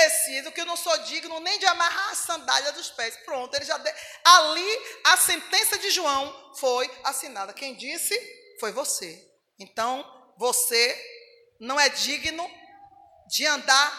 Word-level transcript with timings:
convencido 0.00 0.52
que 0.52 0.60
eu 0.60 0.66
não 0.66 0.76
sou 0.76 0.96
digno 0.98 1.38
nem 1.40 1.58
de 1.58 1.66
amarrar 1.66 2.10
a 2.10 2.14
sandália 2.14 2.72
dos 2.72 2.90
pés. 2.90 3.16
Pronto, 3.24 3.54
ele 3.54 3.64
já 3.64 3.76
de... 3.76 3.92
ali 4.24 5.00
a 5.04 5.16
sentença 5.16 5.78
de 5.78 5.90
João 5.90 6.54
foi 6.56 6.90
assinada. 7.04 7.52
Quem 7.52 7.74
disse 7.74 8.18
foi 8.58 8.72
você. 8.72 9.28
Então, 9.58 10.04
você 10.38 11.54
não 11.60 11.78
é 11.78 11.88
digno 11.88 12.48
de 13.28 13.46
andar 13.46 13.90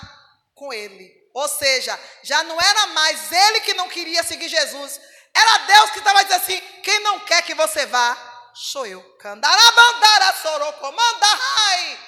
com 0.56 0.74
ele. 0.74 1.12
Ou 1.34 1.48
seja, 1.48 1.98
já 2.24 2.44
não 2.44 2.60
era 2.60 2.88
mais 2.88 3.32
ele 3.32 3.62
que 3.62 3.74
não 3.74 3.88
queria 3.88 4.24
seguir 4.24 4.50
Jesus, 4.50 5.00
era 5.34 5.58
Deus 5.60 5.92
que 5.92 6.00
estava 6.00 6.24
dizendo 6.24 6.42
assim: 6.42 6.60
quem 6.84 7.00
não 7.02 7.20
quer 7.22 7.42
que 7.44 7.54
você 7.54 7.86
vá, 7.86 8.52
sou 8.54 8.86
eu. 8.86 9.02
Candarabandara 9.18 10.34
sorocomandai. 10.42 12.00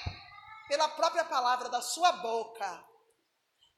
Pela 0.67 0.89
própria 0.89 1.23
palavra 1.23 1.69
da 1.69 1.81
sua 1.81 2.11
boca. 2.13 2.92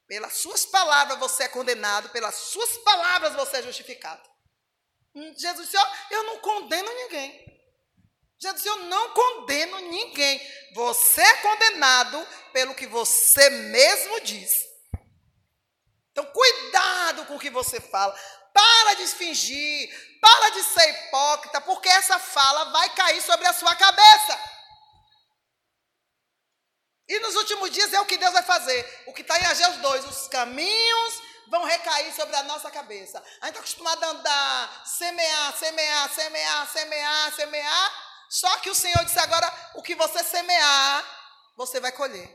Pelas 0.08 0.34
suas 0.34 0.66
palavras 0.66 1.18
você 1.18 1.44
é 1.44 1.48
condenado, 1.48 2.10
pelas 2.10 2.36
suas 2.36 2.78
palavras 2.80 3.34
você 3.34 3.58
é 3.58 3.64
justificado. 3.64 4.22
Hum, 5.16 5.34
Jesus 5.36 5.70
disse: 5.70 5.84
Eu 6.12 6.24
não 6.24 6.40
condeno 6.40 6.92
ninguém. 6.94 7.44
Jesus 8.38 8.62
disse: 8.62 8.68
Eu 8.68 8.86
não 8.86 9.14
condeno 9.14 9.80
ninguém. 9.80 10.40
Você 10.74 11.22
é 11.22 11.38
condenado 11.38 12.28
pelo 12.54 12.76
que 12.76 12.86
você 12.86 13.50
mesmo 13.50 14.22
diz. 14.22 14.52
Então, 16.12 16.26
cuidado 16.26 17.26
com 17.26 17.36
o 17.36 17.40
que 17.40 17.50
você 17.50 17.80
fala. 17.82 18.14
Para 18.54 18.94
de 18.94 19.08
fingir, 19.08 20.18
para 20.22 20.50
de 20.52 20.64
ser 20.64 20.90
hipócrita, 20.90 21.60
porque 21.60 21.90
essa 21.90 22.18
fala 22.20 22.72
vai 22.72 22.96
cair 22.96 23.22
sobre 23.22 23.46
a 23.48 23.54
sua 23.54 23.76
cabeça. 23.76 24.55
Nos 27.36 27.42
últimos 27.42 27.70
dias 27.72 27.92
é 27.92 28.00
o 28.00 28.06
que 28.06 28.16
Deus 28.16 28.32
vai 28.32 28.44
fazer. 28.44 29.04
O 29.08 29.14
que 29.14 29.22
está 29.22 29.38
em 29.38 29.46
Ageu 29.46 29.80
2, 29.80 30.06
os 30.06 30.28
caminhos 30.30 31.22
vão 31.50 31.66
recair 31.66 32.16
sobre 32.16 32.34
a 32.34 32.44
nossa 32.44 32.72
cabeça. 32.72 33.20
A 33.42 33.48
gente 33.48 33.56
está 33.56 33.60
acostumado 33.60 34.02
a 34.06 34.08
andar, 34.08 34.88
semear, 34.88 35.58
semear, 35.58 36.14
semear, 36.14 36.72
semear, 36.72 37.36
semear. 37.36 38.26
Só 38.30 38.58
que 38.60 38.70
o 38.70 38.76
Senhor 38.76 39.04
disse 39.04 39.20
agora, 39.20 39.54
o 39.76 39.82
que 39.82 39.96
você 39.96 40.24
semear, 40.24 41.04
você 41.58 41.82
vai 41.82 41.92
colher. 41.92 42.34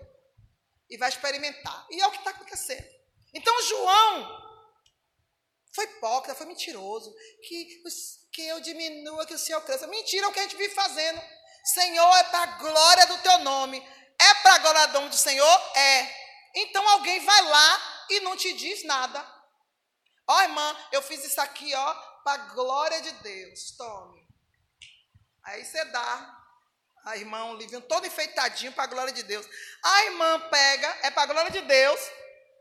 E 0.91 0.98
vai 0.98 1.08
experimentar. 1.08 1.86
E 1.91 1.98
é 1.98 2.06
o 2.06 2.11
que 2.11 2.19
está 2.19 2.33
acontecendo. 2.33 2.86
Então 3.33 3.62
João 3.62 4.39
foi 5.72 5.84
hipócrita, 5.86 6.34
foi 6.34 6.44
mentiroso. 6.44 7.11
Que, 7.48 7.83
que 8.34 8.42
eu 8.42 8.61
diminua, 8.61 9.24
que 9.24 9.33
o 9.33 9.39
Senhor 9.39 9.62
cresça. 9.62 9.86
Mentira 9.86 10.27
é 10.27 10.28
o 10.28 10.33
que 10.33 10.41
a 10.41 10.42
gente 10.42 10.56
vive 10.56 10.74
fazendo. 10.74 11.22
Senhor, 11.64 12.17
é 12.17 12.24
para 12.24 12.42
a 12.42 12.58
glória 12.58 13.06
do 13.06 13.19
teu 13.19 13.39
nome. 13.39 13.83
É 14.20 14.34
para 14.34 14.54
a 14.54 14.58
glória 14.58 14.86
do 15.08 15.16
Senhor? 15.16 15.76
É. 15.76 16.20
Então 16.54 16.86
alguém 16.88 17.24
vai 17.24 17.42
lá 17.42 18.04
e 18.10 18.20
não 18.20 18.36
te 18.36 18.52
diz 18.52 18.84
nada. 18.84 19.20
Ó, 20.27 20.36
oh, 20.36 20.42
irmã, 20.42 20.77
eu 20.92 21.02
fiz 21.02 21.24
isso 21.24 21.40
aqui, 21.40 21.74
ó, 21.74 21.94
para 22.22 22.36
glória 22.54 23.00
de 23.00 23.10
Deus. 23.12 23.72
Tome. 23.77 24.20
Aí 25.44 25.64
você 25.64 25.84
dá 25.86 26.36
a 27.04 27.16
irmã 27.16 27.44
um 27.44 27.56
livrinho 27.56 27.80
todo 27.82 28.06
enfeitadinho 28.06 28.72
para 28.72 28.86
glória 28.86 29.12
de 29.12 29.22
Deus. 29.22 29.46
A 29.82 30.04
irmã 30.04 30.40
pega, 30.50 30.98
é 31.02 31.10
para 31.10 31.32
glória 31.32 31.50
de 31.50 31.62
Deus, 31.62 32.00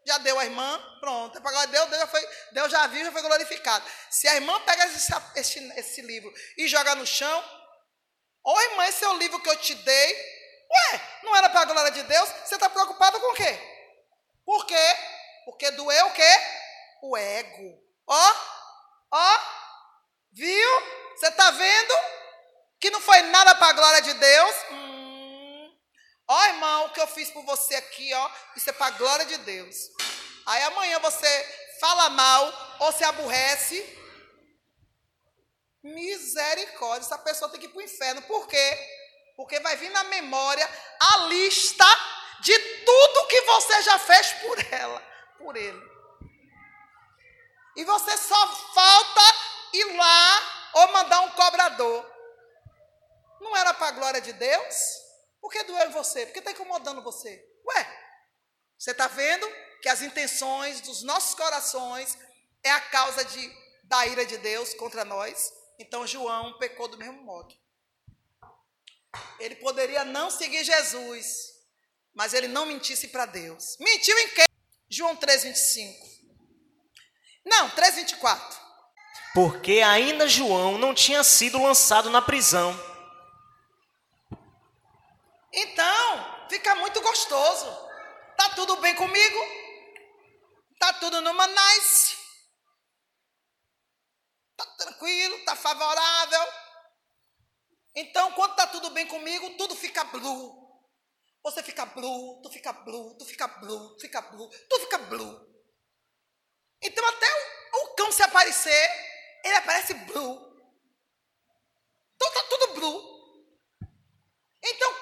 já 0.06 0.18
deu 0.20 0.40
a 0.40 0.46
irmã, 0.46 0.98
pronto. 1.00 1.38
É 1.38 1.42
para 1.42 1.66
Deus, 1.66 1.90
Deus 1.90 2.02
já, 2.02 2.08
foi, 2.08 2.30
Deus 2.52 2.72
já 2.72 2.88
viu, 2.88 3.06
já 3.06 3.12
foi 3.12 3.22
glorificado. 3.22 3.86
Se 4.10 4.28
a 4.28 4.36
irmã 4.36 4.60
pega 4.62 4.86
esse, 4.86 5.14
esse, 5.36 5.60
esse 5.78 6.02
livro 6.02 6.34
e 6.58 6.68
joga 6.68 6.96
no 6.96 7.06
chão, 7.06 7.40
ô 8.44 8.52
oh, 8.52 8.62
irmã, 8.62 8.86
esse 8.88 9.04
é 9.04 9.10
o 9.10 9.18
livro 9.18 9.42
que 9.42 9.50
eu 9.50 9.58
te 9.58 9.76
dei. 9.76 10.39
Ué, 10.72 11.02
não 11.24 11.36
era 11.36 11.50
para 11.50 11.62
a 11.62 11.66
glória 11.66 11.92
de 11.92 12.04
Deus? 12.04 12.30
Você 12.46 12.56
está 12.56 12.70
preocupado 12.70 13.20
com 13.20 13.32
o 13.32 13.36
quê? 13.36 13.60
Por 14.46 14.66
quê? 14.66 14.98
Porque 15.46 15.72
doeu 15.72 16.08
o 16.08 16.14
quê? 16.14 16.40
O 17.02 17.18
ego. 17.18 17.82
Ó, 18.08 18.34
ó, 19.12 19.40
viu? 20.32 20.70
Você 21.16 21.28
está 21.28 21.52
vendo 21.52 21.94
que 22.80 22.90
não 22.90 23.02
foi 23.02 23.22
nada 23.24 23.56
para 23.56 23.68
a 23.68 23.74
glória 23.74 24.02
de 24.02 24.14
Deus? 24.14 24.56
Hum. 24.72 24.90
Ó, 26.28 26.46
irmão, 26.46 26.86
o 26.86 26.90
que 26.92 27.02
eu 27.02 27.08
fiz 27.08 27.32
por 27.32 27.44
você 27.44 27.76
aqui, 27.76 28.14
ó, 28.14 28.32
isso 28.56 28.70
é 28.70 28.74
para 28.74 28.88
a 28.88 28.98
glória 28.98 29.26
de 29.26 29.38
Deus. 29.40 29.76
Aí 30.46 30.64
amanhã 30.64 31.00
você 31.00 31.78
fala 31.80 32.10
mal 32.10 32.78
ou 32.80 32.92
se 32.92 33.04
aborrece. 33.04 33.98
Misericórdia, 35.82 37.06
essa 37.06 37.18
pessoa 37.18 37.50
tem 37.50 37.60
que 37.60 37.66
ir 37.66 37.70
para 37.70 37.80
o 37.80 37.84
inferno. 37.84 38.22
Por 38.24 38.48
quê? 38.48 38.99
Porque 39.40 39.58
vai 39.62 39.78
vir 39.78 39.90
na 39.92 40.04
memória 40.04 40.70
a 41.00 41.18
lista 41.28 41.86
de 42.42 42.60
tudo 42.84 43.28
que 43.28 43.40
você 43.44 43.82
já 43.84 43.98
fez 43.98 44.34
por 44.34 44.74
ela, 44.74 45.02
por 45.38 45.56
ele. 45.56 45.82
E 47.78 47.86
você 47.86 48.18
só 48.18 48.48
falta 48.74 49.22
ir 49.72 49.96
lá 49.96 50.72
ou 50.74 50.92
mandar 50.92 51.22
um 51.22 51.32
cobrador. 51.32 52.06
Não 53.40 53.56
era 53.56 53.74
para 53.74 53.88
a 53.88 53.92
glória 53.92 54.20
de 54.20 54.34
Deus? 54.34 54.76
Por 55.40 55.50
que 55.50 55.64
doeu 55.64 55.88
em 55.88 55.92
você? 55.94 56.26
Por 56.26 56.34
que 56.34 56.40
está 56.40 56.52
incomodando 56.52 57.02
você? 57.02 57.42
Ué, 57.66 57.98
você 58.78 58.92
está 58.92 59.08
vendo 59.08 59.50
que 59.82 59.88
as 59.88 60.02
intenções 60.02 60.82
dos 60.82 61.02
nossos 61.02 61.34
corações 61.34 62.18
é 62.62 62.72
a 62.72 62.82
causa 62.82 63.24
de, 63.24 63.54
da 63.86 64.06
ira 64.06 64.26
de 64.26 64.38
Deus 64.40 64.74
contra 64.74 65.06
nós? 65.06 65.50
Então 65.80 66.06
João 66.06 66.58
pecou 66.58 66.90
do 66.90 66.98
mesmo 66.98 67.24
modo. 67.24 67.58
Ele 69.40 69.56
poderia 69.56 70.04
não 70.04 70.30
seguir 70.30 70.64
Jesus, 70.64 71.26
mas 72.14 72.34
ele 72.34 72.48
não 72.48 72.66
mentisse 72.66 73.08
para 73.08 73.26
Deus. 73.26 73.76
Mentiu 73.80 74.18
em 74.20 74.30
quê? 74.30 74.44
João 74.90 75.16
3, 75.16 75.44
25. 75.44 76.08
Não, 77.46 77.70
3, 77.70 77.96
24. 77.96 78.60
Porque 79.34 79.82
ainda 79.82 80.28
João 80.28 80.78
não 80.78 80.94
tinha 80.94 81.24
sido 81.24 81.62
lançado 81.62 82.10
na 82.10 82.22
prisão 82.22 82.90
então, 85.52 86.48
fica 86.50 86.76
muito 86.76 87.02
gostoso. 87.02 87.90
Tá 88.38 88.50
tudo 88.50 88.78
bem 88.78 88.96
comigo? 88.96 89.40
Tá 90.80 90.94
tudo 90.94 91.20
numa 91.22 91.48
nice? 91.48 92.18
Tá 94.56 94.66
tranquilo, 94.78 95.44
tá 95.46 95.56
favorável? 95.56 96.69
Então, 97.96 98.32
quando 98.34 98.56
tá 98.56 98.68
tudo 98.68 98.90
bem 98.92 99.08
comigo, 99.08 99.58
tudo 99.58 99.76
fica 99.76 100.04
blue. 100.06 100.70
Você 101.44 101.64
fica 101.64 101.86
blue, 101.86 102.42
tu 102.42 102.50
fica 102.50 102.72
blue, 102.74 103.18
tu 103.18 103.26
fica 103.26 103.48
blue, 103.48 103.96
tu 103.96 104.02
fica 104.02 104.22
blue, 104.22 104.50
tu 104.70 104.80
fica 104.82 104.98
blue. 104.98 105.50
Então, 106.82 107.06
até 107.08 107.28
o, 107.74 107.78
o 107.78 107.96
cão 107.96 108.12
se 108.12 108.22
aparecer, 108.22 108.90
ele 109.44 109.56
aparece 109.56 109.94
blue. 109.94 110.50
Então, 112.16 112.34
tá 112.34 112.44
tudo 112.50 112.74
blue. 112.74 113.20
Então, 114.64 114.96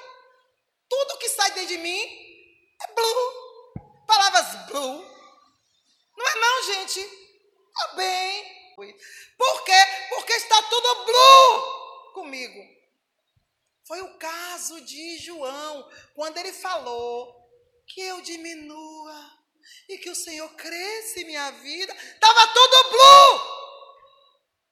tudo 0.88 1.18
que 1.18 1.30
sai 1.30 1.52
dentro 1.52 1.70
de 1.70 1.78
mim 1.80 2.02
é 2.82 2.94
blue. 2.94 4.06
Palavras 4.06 4.68
blue. 4.68 5.18
Não 6.18 6.28
é 6.28 6.36
não, 6.36 6.64
gente? 6.64 7.04
Tá 7.74 7.94
bem. 7.96 8.76
Por 8.76 9.64
quê? 9.64 9.86
Porque 10.10 10.34
está 10.34 10.62
tudo 10.64 11.06
blue 11.06 12.14
comigo. 12.14 12.77
Foi 13.88 14.02
o 14.02 14.18
caso 14.18 14.82
de 14.82 15.18
João, 15.20 15.90
quando 16.14 16.38
ele 16.38 16.52
falou 16.52 17.34
que 17.88 18.02
eu 18.02 18.20
diminua 18.22 19.38
e 19.88 19.98
que 19.98 20.10
o 20.10 20.16
Senhor 20.16 20.50
cresça 20.56 21.22
em 21.22 21.26
minha 21.26 21.50
vida. 21.52 21.94
Estava 21.94 22.48
tudo 22.54 22.90
blue 22.90 23.42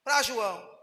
para 0.03 0.21
João. 0.21 0.75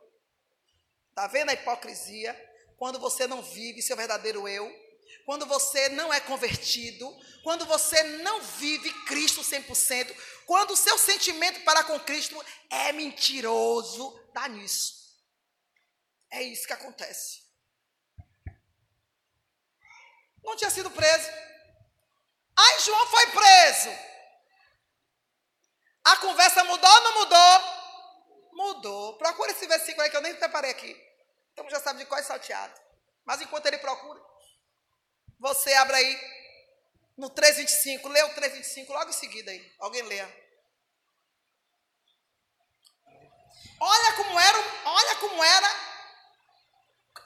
Está 1.10 1.26
vendo 1.26 1.50
a 1.50 1.52
hipocrisia? 1.52 2.34
Quando 2.78 2.98
você 2.98 3.26
não 3.26 3.42
vive 3.42 3.82
seu 3.82 3.96
verdadeiro 3.96 4.48
eu, 4.48 4.66
quando 5.26 5.44
você 5.44 5.90
não 5.90 6.12
é 6.12 6.18
convertido, 6.18 7.06
quando 7.44 7.66
você 7.66 8.02
não 8.02 8.40
vive 8.40 8.90
Cristo 9.04 9.42
100%, 9.42 10.16
quando 10.46 10.70
o 10.72 10.76
seu 10.76 10.96
sentimento 10.96 11.62
para 11.64 11.84
com 11.84 12.00
Cristo 12.00 12.42
é 12.70 12.92
mentiroso, 12.92 14.18
dá 14.32 14.48
nisso. 14.48 14.94
É 16.30 16.42
isso 16.42 16.66
que 16.66 16.72
acontece. 16.72 17.51
Não 20.42 20.56
tinha 20.56 20.70
sido 20.70 20.90
preso. 20.90 21.30
Aí 22.56 22.80
João 22.80 23.06
foi 23.06 23.26
preso. 23.28 23.90
A 26.04 26.16
conversa 26.16 26.64
mudou 26.64 26.90
ou 26.90 27.00
não 27.02 27.14
mudou? 27.14 27.60
Mudou. 28.52 29.18
Procura 29.18 29.52
esse 29.52 29.66
versículo 29.66 30.02
aí 30.02 30.10
que 30.10 30.16
eu 30.16 30.22
nem 30.22 30.34
preparei 30.34 30.70
aqui. 30.70 30.96
Então 31.52 31.68
já 31.70 31.80
sabe 31.80 32.00
de 32.00 32.06
qual 32.06 32.20
é 32.20 32.22
salteado. 32.22 32.74
Mas 33.24 33.40
enquanto 33.40 33.66
ele 33.66 33.78
procura, 33.78 34.20
você 35.38 35.72
abre 35.74 35.96
aí 35.96 36.20
no 37.16 37.30
325, 37.30 38.08
lê 38.08 38.22
o 38.22 38.34
325 38.34 38.92
logo 38.92 39.10
em 39.10 39.12
seguida 39.12 39.50
aí. 39.50 39.74
Alguém 39.78 40.02
lê. 40.02 40.20
Olha 43.80 44.12
como 44.16 44.38
era, 44.38 44.58
olha 44.84 45.16
como 45.16 45.44
era 45.44 45.76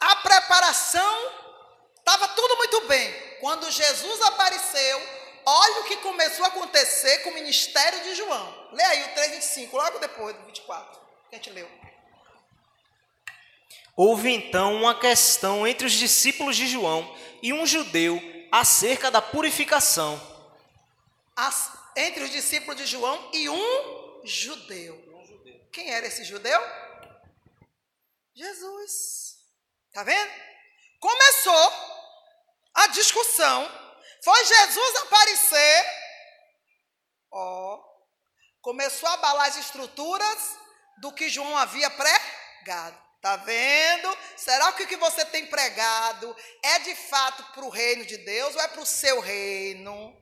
a 0.00 0.16
preparação. 0.16 1.46
Estava 1.98 2.28
tudo 2.28 2.56
muito 2.56 2.80
bem. 2.82 3.35
Quando 3.46 3.70
Jesus 3.70 4.20
apareceu, 4.22 5.00
olha 5.46 5.82
o 5.82 5.84
que 5.84 5.98
começou 5.98 6.44
a 6.44 6.48
acontecer 6.48 7.18
com 7.18 7.30
o 7.30 7.34
ministério 7.34 8.02
de 8.02 8.16
João. 8.16 8.70
Lê 8.72 8.82
aí 8.82 9.04
o 9.04 9.08
3,25, 9.14 9.72
logo 9.72 10.00
depois 10.00 10.34
do 10.34 10.46
24, 10.46 11.00
que 11.30 11.36
a 11.36 11.38
gente 11.38 11.50
leu. 11.50 11.70
Houve 13.94 14.32
então 14.32 14.74
uma 14.74 14.98
questão 14.98 15.64
entre 15.64 15.86
os 15.86 15.92
discípulos 15.92 16.56
de 16.56 16.66
João 16.66 17.16
e 17.40 17.52
um 17.52 17.64
judeu 17.64 18.20
acerca 18.50 19.12
da 19.12 19.22
purificação. 19.22 20.20
As, 21.36 21.70
entre 21.94 22.24
os 22.24 22.30
discípulos 22.32 22.76
de 22.76 22.84
João 22.84 23.30
e 23.32 23.48
um 23.48 24.22
judeu. 24.24 25.00
Quem 25.70 25.94
era 25.94 26.04
esse 26.08 26.24
judeu? 26.24 26.60
Jesus. 28.34 29.36
Tá 29.92 30.02
vendo? 30.02 30.32
Começou 30.98 31.95
a 32.76 32.86
discussão. 32.88 33.70
Foi 34.22 34.44
Jesus 34.44 34.96
aparecer. 34.96 35.86
Ó. 37.32 37.84
Começou 38.60 39.08
a 39.08 39.14
abalar 39.14 39.48
as 39.48 39.56
estruturas 39.56 40.58
do 40.98 41.12
que 41.12 41.28
João 41.28 41.56
havia 41.56 41.90
pregado. 41.90 43.06
Tá 43.22 43.36
vendo? 43.36 44.16
Será 44.36 44.72
que 44.72 44.84
o 44.84 44.86
que 44.86 44.96
você 44.96 45.24
tem 45.24 45.46
pregado 45.46 46.36
é 46.62 46.78
de 46.80 46.94
fato 46.94 47.42
para 47.52 47.64
o 47.64 47.70
reino 47.70 48.04
de 48.04 48.18
Deus 48.18 48.54
ou 48.54 48.60
é 48.60 48.68
para 48.68 48.80
o 48.80 48.86
seu 48.86 49.20
reino? 49.20 50.16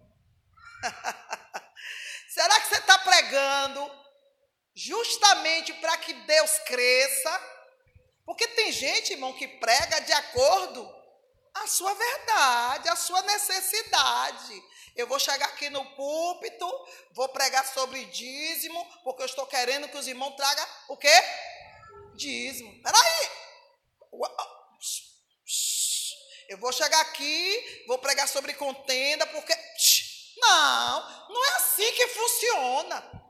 Será 2.29 2.61
que 2.61 2.69
você 2.69 2.79
está 2.79 2.99
pregando 2.99 4.05
justamente 4.75 5.73
para 5.75 5.97
que 5.99 6.13
Deus 6.13 6.59
cresça? 6.61 7.51
Porque 8.25 8.47
tem 8.49 8.73
gente, 8.73 9.13
irmão, 9.13 9.33
que 9.35 9.49
prega 9.49 10.01
de 10.01 10.13
acordo 10.13 11.04
a 11.55 11.67
sua 11.67 11.95
verdade, 11.95 12.89
a 12.89 12.97
sua 12.97 13.23
necessidade. 13.23 14.63
Eu 14.97 15.07
vou 15.07 15.19
chegar 15.19 15.47
aqui 15.47 15.71
no 15.71 15.85
púlpito, 15.95 16.67
vou 17.13 17.29
pregar 17.29 17.67
sobre 17.67 18.05
dízimo, 18.07 18.85
porque 19.03 19.23
eu 19.23 19.27
estou 19.27 19.47
querendo 19.47 19.89
que 19.89 19.97
os 19.97 20.07
irmãos 20.07 20.37
tragam 20.37 20.67
o 20.89 20.97
quê? 20.97 21.15
Dízimo. 22.15 22.83
Peraí. 22.83 23.31
Eu 26.49 26.59
vou 26.59 26.73
chegar 26.73 27.01
aqui, 27.01 27.85
vou 27.87 27.99
pregar 27.99 28.29
sobre 28.29 28.55
contenda, 28.55 29.27
porque. 29.27 29.55
Não, 30.37 31.29
não 31.31 31.45
é 31.45 31.57
assim 31.57 31.91
que 31.93 32.09
funciona. 32.09 33.25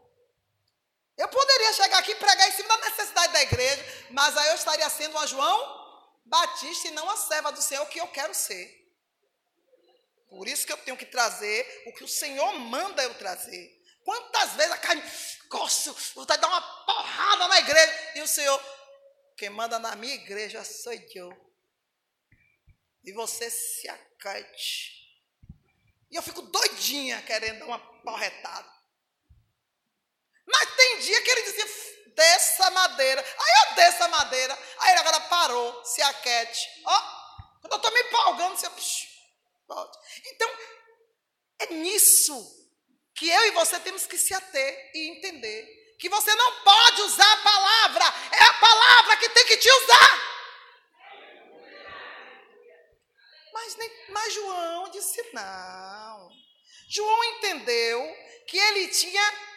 Eu 1.17 1.29
poderia 1.29 1.73
chegar 1.75 1.99
aqui 1.99 2.11
e 2.11 2.17
pregar 2.17 2.49
em 2.49 2.53
cima 2.53 2.77
da 2.77 2.89
necessidade 2.89 3.33
da 3.33 3.43
igreja, 3.43 4.07
mas 4.11 4.37
aí 4.37 4.49
eu 4.49 4.55
estaria 4.57 4.91
sendo 4.91 5.13
uma 5.13 5.27
João 5.27 5.84
Batista 6.25 6.89
e 6.89 6.93
não 6.93 7.09
a 7.11 7.17
serva 7.17 7.53
do 7.53 7.61
Senhor 7.61 7.87
que 7.87 8.01
eu 8.01 8.09
quero 8.09 8.35
ser. 8.35 8.83
Por 10.29 10.49
isso 10.49 10.67
que 10.67 10.73
eu 10.73 10.79
tenho 10.79 10.97
que 10.97 11.07
trazer 11.07 11.85
o 11.87 11.93
que 11.93 12.03
o 12.03 12.09
Senhor 12.09 12.53
manda 12.59 13.03
eu 13.03 13.15
trazer. 13.15 13.81
Quantas 14.05 14.53
vezes 14.53 14.73
a 14.73 14.79
carne 14.79 15.03
coça, 15.49 15.93
vontade 16.15 16.41
de 16.41 16.47
dar 16.47 16.53
uma 16.53 16.85
porrada 16.85 17.49
na 17.49 17.59
igreja, 17.59 18.13
e 18.17 18.21
o 18.21 18.29
Senhor, 18.29 18.61
quem 19.37 19.49
manda 19.49 19.79
na 19.79 19.95
minha 19.97 20.15
igreja 20.15 20.65
sou 20.65 20.93
eu. 21.15 21.55
E 23.03 23.13
você 23.13 23.51
se 23.51 23.89
acate. 23.89 25.05
E 26.11 26.17
eu 26.17 26.23
fico 26.23 26.43
doidinha 26.43 27.23
querendo 27.23 27.61
dar 27.61 27.67
uma 27.67 27.79
porretada. 27.79 28.73
Mas 30.47 30.77
tem 30.77 30.99
dia 30.99 31.23
que 31.23 31.31
ele 31.31 31.43
dizia, 31.43 31.67
desça 32.15 32.67
a 32.67 32.71
madeira. 32.71 33.21
Aí 33.21 33.69
eu 33.69 33.75
desço 33.75 34.05
a 34.05 34.09
madeira. 34.09 34.59
Aí 34.79 34.91
ele 34.91 35.01
agora 35.01 35.21
parou, 35.21 35.85
se 35.85 36.03
aquete. 36.03 36.69
Ó, 36.87 37.01
quando 37.61 37.73
eu 37.73 37.77
estou 37.77 37.93
me 37.93 38.01
empolgando, 38.01 38.57
você. 38.57 38.71
Psh. 38.71 39.15
Então, 40.27 40.51
é 41.61 41.67
nisso 41.75 42.35
que 43.15 43.29
eu 43.29 43.45
e 43.47 43.51
você 43.53 43.79
temos 43.81 44.07
que 44.07 44.19
se 44.19 44.35
ater 44.35 44.91
e 44.95 45.11
entender. 45.11 45.97
Que 45.99 46.09
você 46.09 46.35
não 46.35 46.63
pode 46.63 47.03
usar 47.03 47.33
a 47.33 47.37
palavra, 47.39 48.05
é 48.33 48.45
a 48.45 48.55
palavra 48.55 49.17
que 49.17 49.29
tem 49.31 49.47
que 49.47 49.57
te 49.57 49.71
usar. 49.71 50.35
Mas, 53.55 53.77
nem, 53.77 53.91
mas 54.09 54.35
João 54.35 54.91
disse 54.91 55.23
não. 55.33 56.31
João 56.89 57.25
entendeu 57.25 58.17
que 58.47 58.59
ele 58.59 58.89
tinha 58.89 59.54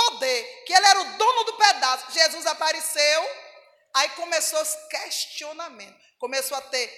poder, 0.00 0.64
que 0.64 0.72
ele 0.72 0.86
era 0.86 1.00
o 1.00 1.18
dono 1.18 1.44
do 1.44 1.56
pedaço. 1.56 2.12
Jesus 2.12 2.46
apareceu, 2.46 3.30
aí 3.94 4.08
começou 4.10 4.60
os 4.60 4.74
questionamentos. 4.88 6.06
Começou 6.18 6.56
a 6.56 6.62
ter 6.62 6.88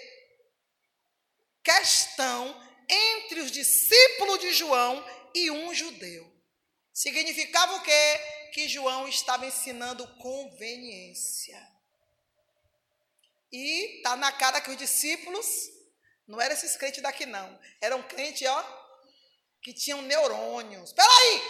questão 1.65 2.61
entre 2.89 3.41
os 3.41 3.51
discípulos 3.51 4.39
de 4.39 4.53
João 4.53 5.05
e 5.35 5.51
um 5.51 5.75
judeu. 5.75 6.31
Significava 6.93 7.77
o 7.77 7.83
quê? 7.83 8.21
Que 8.53 8.69
João 8.69 9.09
estava 9.09 9.47
ensinando 9.47 10.07
conveniência. 10.19 11.61
E 13.51 14.01
tá 14.03 14.17
na 14.17 14.33
cara 14.33 14.61
que 14.61 14.71
os 14.71 14.77
discípulos 14.77 15.47
não 16.27 16.41
eram 16.41 16.55
esses 16.55 16.77
crentes 16.77 17.03
daqui 17.03 17.27
não, 17.27 17.61
eram 17.81 18.03
crentes, 18.03 18.49
ó, 18.49 18.83
que 19.63 19.73
tinham 19.73 20.03
neurônios. 20.03 20.91
Espera 20.91 21.09
aí, 21.09 21.43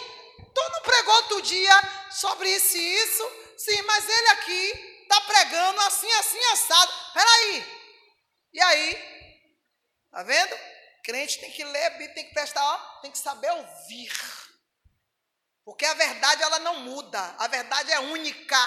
Tu 0.53 0.69
não 0.71 0.81
pregou 0.81 1.13
outro 1.15 1.41
dia 1.41 1.73
sobre 2.11 2.49
isso 2.49 2.77
e 2.77 2.95
isso? 3.03 3.31
Sim, 3.57 3.81
mas 3.83 4.07
ele 4.07 4.27
aqui 4.29 4.93
está 5.03 5.21
pregando 5.21 5.81
assim, 5.81 6.11
assim, 6.13 6.43
assado. 6.45 6.91
Peraí. 7.13 7.65
E 8.53 8.61
aí? 8.61 9.13
Tá 10.11 10.23
vendo? 10.23 10.55
Crente 11.03 11.39
tem 11.39 11.51
que 11.51 11.63
ler, 11.63 12.13
tem 12.13 12.27
que 12.27 12.33
prestar, 12.33 12.63
ó, 12.63 13.01
tem 13.01 13.11
que 13.11 13.17
saber 13.17 13.51
ouvir. 13.51 14.11
Porque 15.65 15.85
a 15.85 15.93
verdade 15.93 16.43
ela 16.43 16.59
não 16.59 16.81
muda, 16.81 17.35
a 17.39 17.47
verdade 17.47 17.91
é 17.91 17.99
única. 17.99 18.57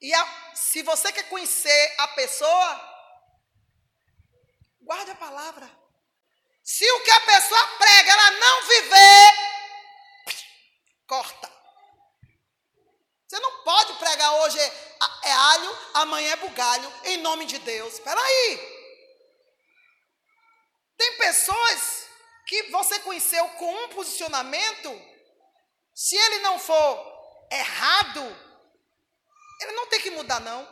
E 0.00 0.12
a, 0.14 0.54
se 0.54 0.82
você 0.82 1.12
quer 1.12 1.28
conhecer 1.28 1.94
a 1.98 2.08
pessoa, 2.08 2.92
guarde 4.80 5.10
a 5.10 5.14
palavra. 5.14 5.70
Se 6.62 6.90
o 6.90 7.02
que 7.02 7.10
a 7.10 7.20
pessoa 7.20 7.66
prega 7.78 8.12
ela 8.12 8.30
não 8.30 8.66
viver, 8.66 9.51
corta. 11.12 11.52
Você 13.28 13.38
não 13.38 13.62
pode 13.64 13.92
pregar 13.98 14.32
hoje 14.40 14.58
é 14.58 15.32
alho, 15.32 15.78
amanhã 15.92 16.32
é 16.32 16.36
bugalho, 16.36 16.90
em 17.04 17.18
nome 17.18 17.44
de 17.44 17.58
Deus. 17.58 17.94
Espera 17.94 18.18
aí. 18.18 18.48
Tem 20.96 21.18
pessoas 21.18 22.06
que 22.46 22.62
você 22.70 22.98
conheceu 23.00 23.46
com 23.50 23.74
um 23.84 23.88
posicionamento, 23.90 24.90
se 25.94 26.16
ele 26.16 26.38
não 26.38 26.58
for 26.58 26.90
errado, 27.50 28.24
ele 29.60 29.72
não 29.72 29.86
tem 29.88 30.00
que 30.00 30.10
mudar, 30.12 30.40
não. 30.40 30.62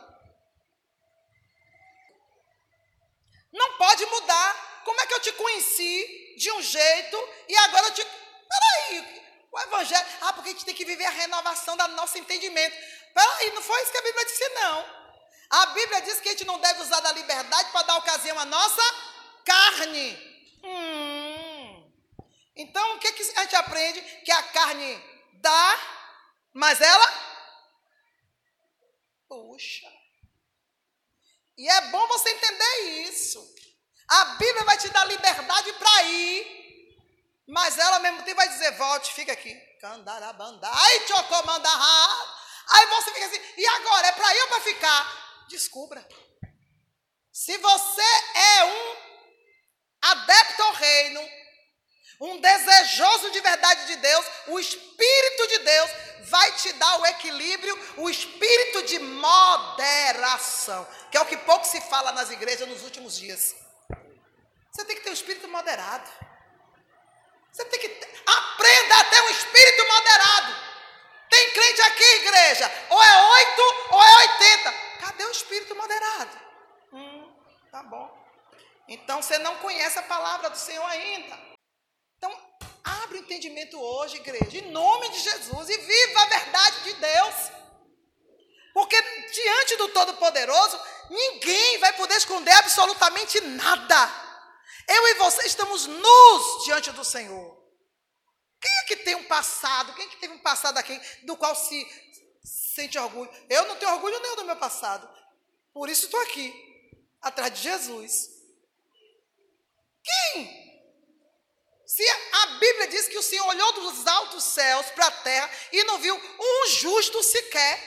Não 3.53 3.77
pode 3.77 4.05
mudar. 4.07 4.81
Como 4.85 4.99
é 5.01 5.05
que 5.05 5.13
eu 5.13 5.19
te 5.19 5.33
conheci 5.33 6.35
de 6.35 6.51
um 6.53 6.61
jeito 6.63 7.29
e 7.47 7.55
agora 7.57 7.85
eu 7.85 7.93
te. 7.93 8.03
Peraí, 8.03 9.20
o 9.51 9.59
evangelho, 9.59 10.07
ah, 10.21 10.33
porque 10.33 10.49
a 10.49 10.51
gente 10.53 10.65
tem 10.65 10.73
que 10.73 10.85
viver 10.85 11.05
a 11.05 11.09
renovação 11.09 11.75
do 11.75 11.87
nosso 11.89 12.17
entendimento. 12.17 12.75
Peraí, 13.13 13.51
não 13.51 13.61
foi 13.61 13.81
isso 13.83 13.91
que 13.91 13.97
a 13.97 14.01
Bíblia 14.01 14.25
disse, 14.25 14.49
não. 14.49 15.01
A 15.49 15.65
Bíblia 15.67 16.01
diz 16.01 16.21
que 16.21 16.29
a 16.29 16.31
gente 16.31 16.45
não 16.45 16.59
deve 16.59 16.81
usar 16.81 17.01
da 17.01 17.11
liberdade 17.11 17.71
para 17.71 17.83
dar 17.83 17.97
ocasião 17.97 18.39
à 18.39 18.45
nossa 18.45 18.81
carne. 19.45 20.13
Hum. 20.63 21.91
Então, 22.55 22.95
o 22.95 22.99
que, 22.99 23.11
que 23.11 23.23
a 23.23 23.41
gente 23.43 23.55
aprende? 23.57 24.01
Que 24.23 24.31
a 24.31 24.43
carne 24.43 25.03
dá, 25.41 25.79
mas 26.53 26.79
ela 26.79 27.31
puxa. 29.27 29.87
E 31.57 31.67
é 31.69 31.81
bom 31.89 32.07
você 32.07 32.29
entender 32.29 32.79
isso. 33.03 33.45
A 34.07 34.25
Bíblia 34.35 34.63
vai 34.63 34.77
te 34.77 34.87
dar 34.89 35.05
liberdade 35.05 35.73
para 35.73 36.03
ir 36.03 36.60
mas 37.51 37.77
ela 37.77 37.97
ao 37.97 38.01
mesmo 38.01 38.23
tempo 38.23 38.37
vai 38.37 38.47
dizer, 38.47 38.71
volte, 38.77 39.13
fica 39.13 39.33
aqui. 39.33 39.53
Candarabandai, 39.81 41.05
chocomandarra. 41.05 42.41
Aí 42.71 42.85
você 42.87 43.11
fica 43.11 43.25
assim, 43.25 43.41
e 43.57 43.67
agora? 43.67 44.07
É 44.07 44.11
para 44.13 44.35
ir 44.35 44.41
ou 44.43 44.47
para 44.47 44.61
ficar? 44.61 45.45
Descubra. 45.49 46.07
Se 47.29 47.57
você 47.57 48.01
é 48.35 48.63
um 48.63 48.95
adepto 50.01 50.63
ao 50.63 50.73
reino, 50.75 51.29
um 52.21 52.39
desejoso 52.39 53.31
de 53.31 53.41
verdade 53.41 53.85
de 53.87 53.95
Deus, 53.97 54.25
o 54.47 54.57
Espírito 54.57 55.47
de 55.49 55.59
Deus 55.59 55.91
vai 56.29 56.53
te 56.53 56.71
dar 56.73 57.01
o 57.01 57.05
equilíbrio, 57.05 57.77
o 57.97 58.09
espírito 58.09 58.83
de 58.83 58.99
moderação, 58.99 60.87
que 61.11 61.17
é 61.17 61.21
o 61.21 61.25
que 61.25 61.35
pouco 61.35 61.65
se 61.65 61.81
fala 61.81 62.13
nas 62.13 62.31
igrejas 62.31 62.69
nos 62.69 62.83
últimos 62.83 63.17
dias. 63.17 63.53
Você 64.71 64.85
tem 64.85 64.95
que 64.95 65.01
ter 65.01 65.09
um 65.09 65.13
espírito 65.13 65.49
moderado. 65.49 66.30
Você 67.61 67.65
tem 67.65 67.79
que 67.79 68.07
aprenda 68.25 68.95
a 68.95 69.03
ter 69.03 69.21
um 69.21 69.29
espírito 69.29 69.87
moderado. 69.87 70.55
Tem 71.29 71.51
crente 71.51 71.81
aqui, 71.83 72.03
igreja, 72.03 72.71
ou 72.89 73.03
é 73.03 73.31
oito 73.33 73.61
ou 73.91 74.03
é 74.03 74.15
oitenta. 74.15 74.73
Cadê 74.99 75.25
o 75.25 75.31
espírito 75.31 75.75
moderado? 75.75 76.39
Hum, 76.91 77.31
tá 77.71 77.83
bom. 77.83 78.09
Então 78.87 79.21
você 79.21 79.37
não 79.37 79.55
conhece 79.57 79.99
a 79.99 80.03
palavra 80.03 80.49
do 80.49 80.57
Senhor 80.57 80.85
ainda. 80.85 81.37
Então, 82.17 82.35
abre 82.83 83.19
o 83.19 83.21
entendimento 83.21 83.79
hoje, 83.79 84.17
igreja, 84.17 84.57
em 84.57 84.71
nome 84.71 85.09
de 85.09 85.19
Jesus, 85.19 85.69
e 85.69 85.77
viva 85.77 86.21
a 86.21 86.25
verdade 86.25 86.81
de 86.81 86.93
Deus. 86.93 87.35
Porque 88.73 88.99
diante 89.33 89.75
do 89.75 89.89
Todo-Poderoso, 89.89 90.79
ninguém 91.11 91.77
vai 91.77 91.93
poder 91.93 92.15
esconder 92.15 92.53
absolutamente 92.53 93.39
nada. 93.41 94.20
Eu 94.93 95.07
e 95.07 95.13
você 95.13 95.47
estamos 95.47 95.85
nus 95.85 96.65
diante 96.65 96.91
do 96.91 97.03
Senhor. 97.03 97.57
Quem 98.59 98.71
é 98.79 98.83
que 98.83 98.97
tem 98.97 99.15
um 99.15 99.23
passado? 99.23 99.93
Quem 99.93 100.05
é 100.05 100.09
que 100.09 100.17
teve 100.17 100.33
um 100.33 100.39
passado 100.39 100.77
aqui 100.77 100.99
do 101.23 101.37
qual 101.37 101.55
se 101.55 101.87
sente 102.43 102.97
orgulho? 102.99 103.31
Eu 103.49 103.67
não 103.67 103.77
tenho 103.77 103.93
orgulho 103.93 104.19
nenhum 104.19 104.35
do 104.35 104.43
meu 104.43 104.57
passado. 104.57 105.09
Por 105.73 105.89
isso 105.89 106.05
estou 106.05 106.19
aqui, 106.21 106.53
atrás 107.21 107.53
de 107.53 107.61
Jesus. 107.61 108.29
Quem? 110.03 110.61
Se 111.85 112.03
a 112.09 112.47
Bíblia 112.59 112.87
diz 112.89 113.07
que 113.07 113.17
o 113.17 113.23
Senhor 113.23 113.47
olhou 113.47 113.73
dos 113.73 114.05
altos 114.05 114.43
céus 114.43 114.87
para 114.87 115.07
a 115.07 115.11
terra 115.11 115.49
e 115.71 115.83
não 115.85 115.99
viu 115.99 116.15
um 116.15 116.67
justo 116.67 117.23
sequer. 117.23 117.79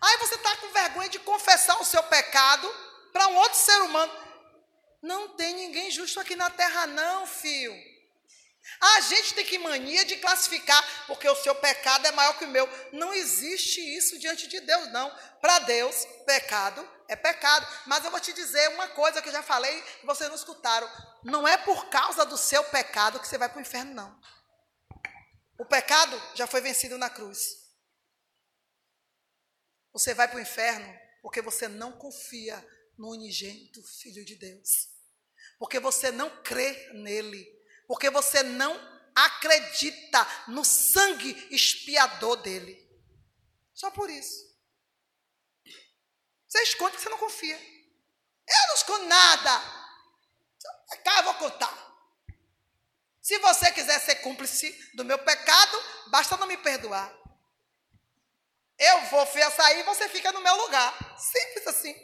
Aí 0.00 0.16
você 0.18 0.34
está 0.34 0.56
com 0.56 0.72
vergonha 0.72 1.08
de 1.08 1.20
confessar 1.20 1.80
o 1.80 1.84
seu 1.84 2.02
pecado 2.02 2.68
para 3.12 3.28
um 3.28 3.36
outro 3.36 3.58
ser 3.58 3.80
humano. 3.82 4.25
Não 5.06 5.36
tem 5.36 5.54
ninguém 5.54 5.88
justo 5.88 6.18
aqui 6.18 6.34
na 6.34 6.50
terra, 6.50 6.84
não, 6.88 7.24
filho. 7.28 7.72
A 8.80 9.00
gente 9.02 9.34
tem 9.34 9.44
que 9.44 9.56
mania 9.56 10.04
de 10.04 10.16
classificar, 10.16 11.06
porque 11.06 11.28
o 11.28 11.36
seu 11.36 11.54
pecado 11.54 12.04
é 12.08 12.10
maior 12.10 12.36
que 12.36 12.44
o 12.44 12.48
meu. 12.48 12.68
Não 12.92 13.14
existe 13.14 13.80
isso 13.96 14.18
diante 14.18 14.48
de 14.48 14.58
Deus, 14.58 14.90
não. 14.90 15.08
Para 15.40 15.60
Deus, 15.60 16.04
pecado 16.26 16.86
é 17.06 17.14
pecado. 17.14 17.64
Mas 17.86 18.04
eu 18.04 18.10
vou 18.10 18.18
te 18.18 18.32
dizer 18.32 18.68
uma 18.70 18.88
coisa 18.88 19.22
que 19.22 19.28
eu 19.28 19.32
já 19.32 19.44
falei 19.44 19.78
e 20.02 20.06
vocês 20.06 20.28
não 20.28 20.34
escutaram. 20.34 20.90
Não 21.22 21.46
é 21.46 21.56
por 21.56 21.88
causa 21.88 22.26
do 22.26 22.36
seu 22.36 22.64
pecado 22.64 23.20
que 23.20 23.28
você 23.28 23.38
vai 23.38 23.48
para 23.48 23.58
o 23.58 23.62
inferno, 23.62 23.94
não. 23.94 24.20
O 25.56 25.64
pecado 25.64 26.20
já 26.34 26.48
foi 26.48 26.60
vencido 26.60 26.98
na 26.98 27.08
cruz. 27.08 27.64
Você 29.92 30.14
vai 30.14 30.26
para 30.26 30.38
o 30.38 30.40
inferno 30.40 30.92
porque 31.22 31.40
você 31.40 31.68
não 31.68 31.92
confia 31.92 32.56
no 32.98 33.12
unigênito 33.12 33.80
Filho 33.84 34.24
de 34.24 34.34
Deus. 34.34 34.95
Porque 35.58 35.80
você 35.80 36.10
não 36.10 36.30
crê 36.42 36.90
nele. 36.92 37.46
Porque 37.86 38.10
você 38.10 38.42
não 38.42 38.74
acredita 39.14 40.26
no 40.48 40.64
sangue 40.64 41.48
expiador 41.50 42.36
dele. 42.36 42.86
Só 43.72 43.90
por 43.90 44.10
isso. 44.10 44.46
Você 46.46 46.62
esconde 46.62 46.96
que 46.96 47.02
você 47.02 47.08
não 47.08 47.18
confia. 47.18 47.56
Eu 47.56 48.68
não 48.68 48.74
escondo 48.74 49.06
nada. 49.06 49.60
Cá 51.04 51.18
eu 51.18 51.24
vou 51.24 51.34
contar. 51.34 51.86
Se 53.20 53.38
você 53.38 53.72
quiser 53.72 53.98
ser 54.00 54.16
cúmplice 54.16 54.70
do 54.94 55.04
meu 55.04 55.18
pecado, 55.18 55.82
basta 56.10 56.36
não 56.36 56.46
me 56.46 56.56
perdoar. 56.56 57.12
Eu 58.78 59.06
vou 59.06 59.26
sair 59.26 59.80
e 59.80 59.84
você 59.84 60.08
fica 60.08 60.30
no 60.32 60.40
meu 60.40 60.54
lugar. 60.56 61.18
Simples 61.18 61.66
assim. 61.66 61.94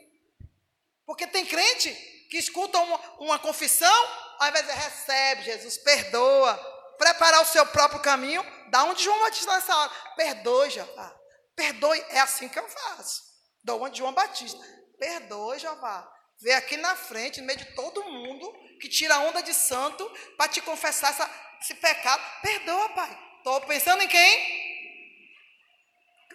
Porque 1.05 1.27
tem 1.27 1.47
crente 1.47 2.12
que 2.33 2.39
escuta 2.39 2.79
uma, 2.79 2.97
uma 3.19 3.39
confissão, 3.39 3.95
ao 4.39 4.49
invés 4.49 4.67
de 4.67 4.73
recebe, 4.73 5.43
Jesus, 5.43 5.77
perdoa. 5.77 6.57
Preparar 6.97 7.43
o 7.43 7.45
seu 7.45 7.67
próprio 7.67 8.01
caminho, 8.01 8.43
dá 8.71 8.85
um 8.85 8.95
de 8.95 9.05
João 9.05 9.21
Batista 9.21 9.53
nessa 9.53 9.77
hora. 9.77 9.93
Perdoe, 10.17 10.71
Jeová. 10.71 11.15
Perdoe. 11.55 12.03
É 12.09 12.21
assim 12.21 12.49
que 12.49 12.59
eu 12.59 12.67
faço. 12.67 13.23
Dou 13.63 13.77
uma 13.77 13.91
de 13.91 13.99
João 13.99 14.15
Batista. 14.15 14.59
Perdoe, 14.99 15.59
Jeová. 15.59 16.11
Vê 16.41 16.55
aqui 16.55 16.79
na 16.79 16.97
frente, 16.97 17.43
no 17.43 17.47
meio 17.47 17.59
de 17.59 17.75
todo 17.75 18.03
mundo, 18.03 18.51
que 18.81 18.89
tira 18.89 19.19
onda 19.19 19.43
de 19.43 19.53
santo, 19.53 20.11
para 20.39 20.51
te 20.51 20.63
confessar 20.63 21.11
essa, 21.11 21.31
esse 21.61 21.75
pecado. 21.75 22.23
Perdoa, 22.41 22.89
Pai. 22.95 23.35
Estou 23.37 23.61
pensando 23.67 24.03
em 24.03 24.09
quem? 24.09 24.73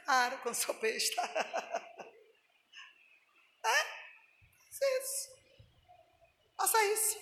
Claro, 0.05 0.37
quando 0.43 0.53
sou 0.53 0.75
besta. 0.75 1.23
é? 3.65 3.97
Isso. 4.99 5.37
Faça 6.57 6.83
isso. 6.85 7.19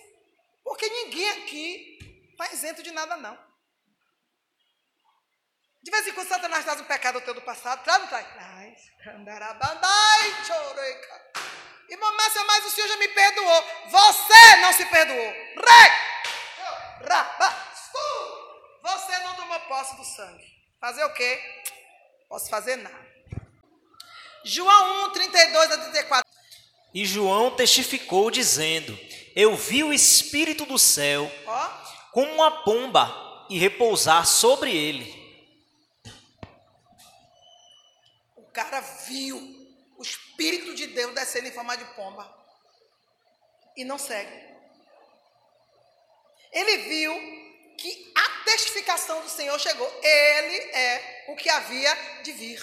Porque 0.64 0.90
ninguém 1.16 1.32
aqui 1.32 1.98
está 2.32 2.52
isento 2.54 2.84
de 2.84 2.92
nada, 2.92 3.16
não. 3.16 3.38
De 5.82 5.92
vez 5.92 6.08
em 6.08 6.12
quando 6.14 6.28
Satanás 6.28 6.66
traz 6.66 6.82
um 6.82 6.86
pecado 6.86 7.22
teu 7.22 7.34
do 7.34 7.42
passado, 7.42 7.84
traz 7.84 8.02
não 8.02 8.08
traz? 8.08 8.28
Traz. 8.34 8.92
Irmã 11.88 12.12
Márcia, 12.14 12.44
mas 12.44 12.66
o 12.66 12.72
Senhor 12.72 12.88
já 12.88 12.98
me 12.98 13.08
perdoou. 13.10 13.64
Você 13.90 14.56
não 14.58 14.74
se 14.74 14.86
perdoou. 14.88 15.34
Você 18.82 19.20
não 19.20 19.36
tomou 19.36 19.60
posse 19.62 19.96
do 19.96 20.04
sangue. 20.04 20.44
Fazer 20.82 21.04
o 21.04 21.14
quê? 21.14 21.40
Posso 22.28 22.50
fazer 22.50 22.76
nada. 22.78 23.06
João 24.44 25.06
1, 25.10 25.12
32 25.12 25.72
a 25.72 25.78
34. 25.78 26.26
E 26.94 27.06
João 27.06 27.56
testificou, 27.56 28.32
dizendo: 28.32 28.98
Eu 29.36 29.54
vi 29.54 29.84
o 29.84 29.92
Espírito 29.92 30.66
do 30.66 30.80
céu 30.80 31.30
como 32.14 32.36
uma 32.36 32.64
pomba 32.64 33.46
e 33.50 33.60
repousar 33.60 34.26
sobre 34.26 34.74
ele. 34.74 35.14
O 38.38 38.46
cara 38.54 38.80
viu 38.80 39.38
o 39.98 40.02
Espírito 40.02 40.74
de 40.74 40.88
Deus 40.88 41.14
descendo 41.14 41.50
em 41.50 41.52
forma 41.52 41.76
de 41.76 41.84
pomba. 41.96 42.34
E 43.76 43.84
não 43.84 43.98
segue. 43.98 44.56
Ele 46.54 46.78
viu 46.78 47.14
que 47.78 48.14
a 48.16 48.44
testificação 48.46 49.22
do 49.22 49.30
Senhor 49.30 49.60
chegou. 49.60 49.88
Ele 50.02 50.58
é 50.72 51.26
o 51.28 51.36
que 51.36 51.50
havia 51.50 52.22
de 52.24 52.32
vir. 52.32 52.62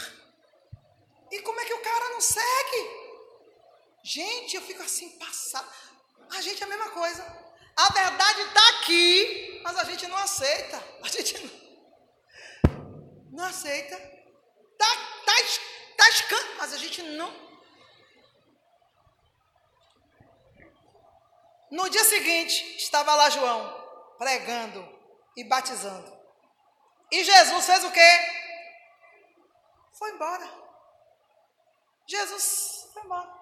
E 1.30 1.42
como 1.42 1.60
é 1.60 1.66
que 1.66 1.74
o 1.74 1.82
cara 1.82 2.08
não 2.08 2.20
segue? 2.22 3.02
Gente, 4.02 4.56
eu 4.56 4.62
fico 4.62 4.82
assim, 4.82 5.10
passado. 5.18 5.70
A 6.32 6.40
gente 6.40 6.62
é 6.62 6.66
a 6.66 6.68
mesma 6.68 6.90
coisa. 6.90 7.22
A 7.76 7.92
verdade 7.92 8.40
está 8.42 8.68
aqui, 8.70 9.60
mas 9.62 9.78
a 9.78 9.84
gente 9.84 10.06
não 10.06 10.16
aceita. 10.16 10.82
A 11.02 11.08
gente 11.08 11.38
não, 11.44 11.50
não 13.32 13.44
aceita. 13.44 13.94
Está 13.94 14.88
tá, 15.26 15.34
tá 15.96 16.08
escando, 16.08 16.56
mas 16.58 16.72
a 16.72 16.78
gente 16.78 17.02
não. 17.02 17.30
No 21.70 21.88
dia 21.88 22.04
seguinte, 22.04 22.76
estava 22.76 23.14
lá 23.14 23.30
João, 23.30 24.14
pregando 24.18 24.86
e 25.36 25.44
batizando. 25.44 26.12
E 27.10 27.24
Jesus 27.24 27.66
fez 27.66 27.84
o 27.84 27.90
quê? 27.90 28.10
Foi 29.92 30.10
embora. 30.12 30.48
Jesus 32.06 32.88
foi 32.92 33.02
embora. 33.02 33.32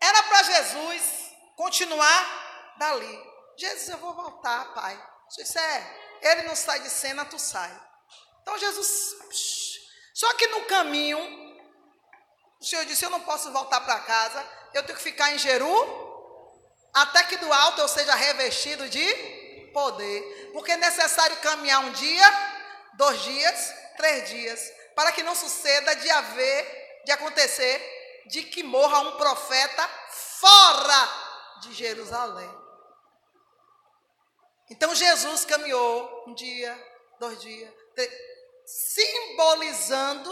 Era 0.00 0.22
para 0.24 0.42
Jesus 0.42 1.25
continuar 1.56 2.74
dali. 2.78 3.36
Jesus, 3.56 3.88
eu 3.88 3.98
vou 3.98 4.14
voltar, 4.14 4.74
Pai. 4.74 5.02
Isso 5.38 5.58
é, 5.58 5.96
ele 6.22 6.42
não 6.42 6.54
sai 6.54 6.80
de 6.80 6.90
cena, 6.90 7.24
tu 7.24 7.38
sai. 7.38 7.74
Então 8.42 8.56
Jesus. 8.58 9.16
Só 10.14 10.32
que 10.34 10.46
no 10.48 10.64
caminho, 10.66 11.18
o 12.60 12.64
Senhor 12.64 12.84
disse: 12.84 13.04
Eu 13.04 13.10
não 13.10 13.20
posso 13.20 13.50
voltar 13.50 13.80
para 13.80 14.00
casa, 14.00 14.46
eu 14.72 14.82
tenho 14.84 14.96
que 14.96 15.02
ficar 15.02 15.32
em 15.32 15.38
Jeru, 15.38 15.66
até 16.94 17.24
que 17.24 17.38
do 17.38 17.52
alto 17.52 17.80
eu 17.80 17.88
seja 17.88 18.14
revestido 18.14 18.88
de 18.88 19.70
poder. 19.72 20.50
Porque 20.52 20.72
é 20.72 20.76
necessário 20.76 21.36
caminhar 21.38 21.80
um 21.80 21.92
dia, 21.92 22.24
dois 22.94 23.20
dias, 23.22 23.74
três 23.96 24.28
dias, 24.28 24.60
para 24.94 25.12
que 25.12 25.22
não 25.22 25.34
suceda 25.34 25.96
de 25.96 26.08
haver, 26.10 27.02
de 27.04 27.12
acontecer, 27.12 28.24
de 28.28 28.42
que 28.42 28.62
morra 28.62 29.00
um 29.00 29.16
profeta 29.16 29.88
fora 30.10 31.25
de 31.60 31.72
Jerusalém. 31.74 32.50
Então 34.70 34.94
Jesus 34.94 35.44
caminhou 35.44 36.24
um 36.26 36.34
dia, 36.34 36.76
dois 37.20 37.40
dias, 37.40 37.72
três, 37.94 38.12
simbolizando 38.64 40.30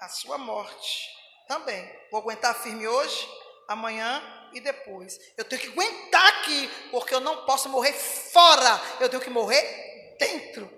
a 0.00 0.08
sua 0.08 0.38
morte 0.38 1.08
também. 1.48 1.84
Vou 2.10 2.20
aguentar 2.20 2.54
firme 2.54 2.86
hoje, 2.86 3.28
amanhã 3.68 4.50
e 4.52 4.60
depois. 4.60 5.18
Eu 5.36 5.44
tenho 5.44 5.60
que 5.60 5.68
aguentar 5.68 6.26
aqui, 6.40 6.68
porque 6.90 7.14
eu 7.14 7.20
não 7.20 7.44
posso 7.44 7.68
morrer 7.68 7.92
fora, 7.92 8.80
eu 9.00 9.08
tenho 9.08 9.22
que 9.22 9.30
morrer 9.30 10.16
dentro. 10.18 10.70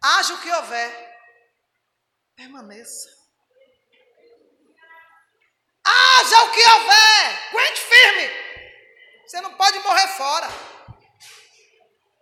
Haja 0.00 0.34
o 0.34 0.40
que 0.40 0.50
houver, 0.50 1.18
permaneça. 2.34 3.17
Haja 6.28 6.44
o 6.44 6.50
que 6.50 6.60
houver, 6.60 7.48
aguente 7.48 7.80
firme. 7.80 8.30
Você 9.26 9.40
não 9.40 9.54
pode 9.54 9.78
morrer 9.78 10.08
fora. 10.08 10.46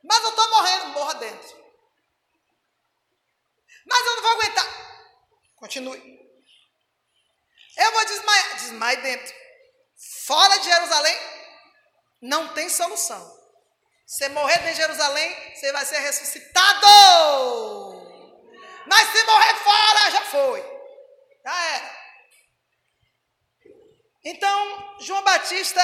Mas 0.05 0.23
eu 0.23 0.31
estou 0.31 0.51
morrendo, 0.51 0.87
morra 0.91 1.15
dentro. 1.15 1.67
Mas 3.85 4.07
eu 4.07 4.15
não 4.15 4.23
vou 4.23 4.31
aguentar. 4.31 4.67
Continue. 5.57 6.21
Eu 7.77 7.93
vou 7.93 8.05
desmaiar. 8.05 8.55
Desmaie 8.55 8.97
dentro. 8.99 9.35
Fora 10.25 10.57
de 10.57 10.67
Jerusalém, 10.67 11.19
não 12.23 12.55
tem 12.55 12.69
solução. 12.69 13.37
Você 14.07 14.29
morrer 14.29 14.71
em 14.71 14.75
Jerusalém, 14.77 15.55
você 15.55 15.73
vai 15.73 15.85
ser 15.85 15.99
ressuscitado. 15.99 16.87
Mas 18.87 19.09
se 19.11 19.25
morrer 19.25 19.55
fora, 19.57 20.11
já 20.13 20.25
foi. 20.27 20.61
Já 21.45 21.65
era. 21.75 21.96
Então, 24.29 24.99
João 24.99 25.23
Batista 25.23 25.81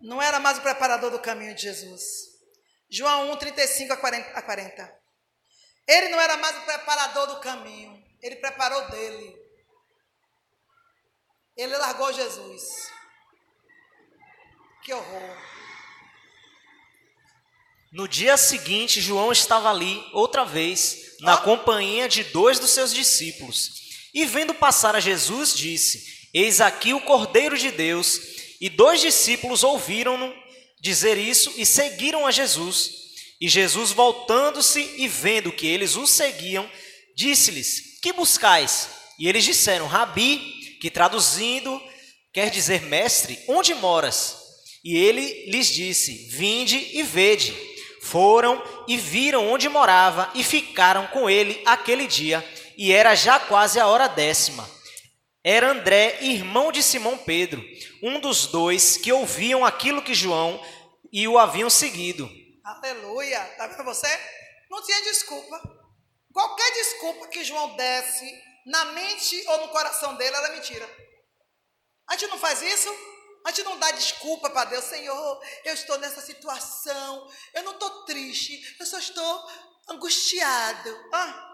não 0.00 0.20
era 0.20 0.40
mais 0.40 0.58
o 0.58 0.62
preparador 0.62 1.12
do 1.12 1.20
caminho 1.20 1.54
de 1.54 1.62
Jesus. 1.62 2.02
João 2.90 3.30
1, 3.30 3.36
35 3.36 3.92
a 3.92 4.42
40. 4.42 5.00
Ele 5.86 6.08
não 6.08 6.20
era 6.20 6.36
mais 6.38 6.56
o 6.56 6.62
preparador 6.62 7.28
do 7.28 7.40
caminho, 7.40 8.04
ele 8.20 8.34
preparou 8.36 8.90
dele. 8.90 9.36
Ele 11.56 11.76
largou 11.76 12.12
Jesus. 12.12 12.90
Que 14.82 14.92
horror. 14.92 15.36
No 17.92 18.08
dia 18.08 18.36
seguinte, 18.36 19.00
João 19.00 19.30
estava 19.30 19.70
ali 19.70 20.04
outra 20.12 20.44
vez, 20.44 21.16
na 21.20 21.36
oh. 21.36 21.42
companhia 21.42 22.08
de 22.08 22.24
dois 22.24 22.58
dos 22.58 22.70
seus 22.70 22.92
discípulos. 22.92 23.79
E 24.14 24.24
vendo 24.24 24.54
passar 24.54 24.94
a 24.94 25.00
Jesus, 25.00 25.54
disse: 25.54 26.28
Eis 26.32 26.60
aqui 26.60 26.92
o 26.92 27.00
Cordeiro 27.00 27.56
de 27.56 27.70
Deus. 27.70 28.20
E 28.60 28.68
dois 28.68 29.00
discípulos 29.00 29.64
ouviram-no 29.64 30.34
dizer 30.80 31.16
isso 31.16 31.52
e 31.56 31.64
seguiram 31.64 32.26
a 32.26 32.30
Jesus. 32.30 32.90
E 33.40 33.48
Jesus, 33.48 33.90
voltando-se 33.90 34.80
e 34.98 35.08
vendo 35.08 35.50
que 35.50 35.66
eles 35.66 35.96
o 35.96 36.06
seguiam, 36.06 36.70
disse-lhes: 37.16 37.98
Que 38.02 38.12
buscais? 38.12 38.88
E 39.18 39.28
eles 39.28 39.44
disseram: 39.44 39.86
Rabi, 39.86 40.38
que 40.80 40.90
traduzindo 40.90 41.80
quer 42.32 42.50
dizer 42.50 42.82
mestre, 42.82 43.38
onde 43.48 43.74
moras? 43.74 44.36
E 44.84 44.96
ele 44.96 45.50
lhes 45.50 45.68
disse: 45.68 46.28
Vinde 46.30 46.90
e 46.92 47.02
vede. 47.02 47.54
Foram 48.02 48.62
e 48.88 48.96
viram 48.96 49.48
onde 49.50 49.68
morava 49.68 50.30
e 50.34 50.42
ficaram 50.42 51.06
com 51.08 51.28
ele 51.28 51.60
aquele 51.64 52.06
dia, 52.06 52.44
e 52.80 52.94
era 52.94 53.14
já 53.14 53.38
quase 53.38 53.78
a 53.78 53.86
hora 53.86 54.08
décima. 54.08 54.66
Era 55.44 55.70
André, 55.70 56.16
irmão 56.22 56.72
de 56.72 56.82
Simão 56.82 57.18
Pedro, 57.18 57.62
um 58.02 58.18
dos 58.18 58.46
dois 58.46 58.96
que 58.96 59.12
ouviam 59.12 59.66
aquilo 59.66 60.00
que 60.00 60.14
João 60.14 60.58
e 61.12 61.28
o 61.28 61.38
haviam 61.38 61.68
seguido. 61.68 62.26
Aleluia. 62.64 63.46
Está 63.50 63.66
vendo 63.66 63.84
você? 63.84 64.08
Não 64.70 64.82
tinha 64.82 65.02
desculpa. 65.02 65.60
Qualquer 66.32 66.72
desculpa 66.72 67.28
que 67.28 67.44
João 67.44 67.76
desse 67.76 68.42
na 68.64 68.86
mente 68.86 69.44
ou 69.48 69.60
no 69.60 69.68
coração 69.68 70.14
dele 70.14 70.34
era 70.34 70.52
mentira. 70.54 70.88
A 72.08 72.16
gente 72.16 72.30
não 72.30 72.38
faz 72.38 72.62
isso? 72.62 72.88
A 73.44 73.50
gente 73.50 73.64
não 73.64 73.78
dá 73.78 73.90
desculpa 73.90 74.48
para 74.48 74.70
Deus, 74.70 74.84
Senhor, 74.84 75.42
eu 75.66 75.74
estou 75.74 75.98
nessa 75.98 76.22
situação, 76.22 77.30
eu 77.54 77.62
não 77.62 77.72
estou 77.72 78.04
triste, 78.04 78.76
eu 78.80 78.86
só 78.86 78.98
estou 78.98 79.46
angustiado. 79.90 81.08
Ah, 81.12 81.49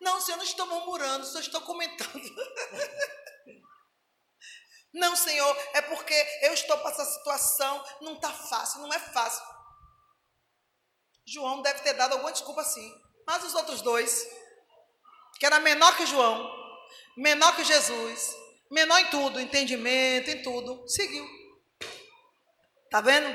não, 0.00 0.20
Senhor, 0.20 0.36
não 0.36 0.44
estou 0.44 0.66
murmurando, 0.66 1.26
só 1.26 1.40
estou 1.40 1.60
comentando. 1.62 2.20
não, 4.92 5.16
Senhor, 5.16 5.56
é 5.74 5.82
porque 5.82 6.14
eu 6.42 6.54
estou 6.54 6.78
passando 6.78 7.08
essa 7.08 7.18
situação, 7.18 7.84
não 8.00 8.14
está 8.14 8.32
fácil, 8.32 8.80
não 8.80 8.92
é 8.92 8.98
fácil. 8.98 9.44
João 11.26 11.62
deve 11.62 11.80
ter 11.80 11.94
dado 11.94 12.12
alguma 12.12 12.32
desculpa 12.32 12.62
sim. 12.64 12.94
Mas 13.26 13.44
os 13.44 13.54
outros 13.54 13.80
dois, 13.80 14.26
que 15.38 15.46
era 15.46 15.58
menor 15.60 15.96
que 15.96 16.06
João, 16.06 16.50
menor 17.16 17.56
que 17.56 17.64
Jesus, 17.64 18.34
menor 18.70 18.98
em 18.98 19.06
tudo, 19.06 19.40
entendimento, 19.40 20.30
em 20.30 20.42
tudo, 20.42 20.86
seguiu. 20.88 21.26
Tá 22.90 23.00
vendo? 23.00 23.34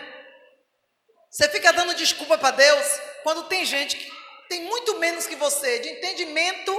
Você 1.29 1.49
fica 1.49 1.73
dando 1.73 1.95
desculpa 1.95 2.37
para 2.37 2.51
Deus 2.51 2.87
quando 3.23 3.47
tem 3.47 3.65
gente 3.65 3.97
que 3.97 4.08
tem 4.49 4.63
muito 4.63 4.97
menos 4.97 5.27
que 5.27 5.35
você 5.35 5.79
de 5.79 5.89
entendimento 5.89 6.73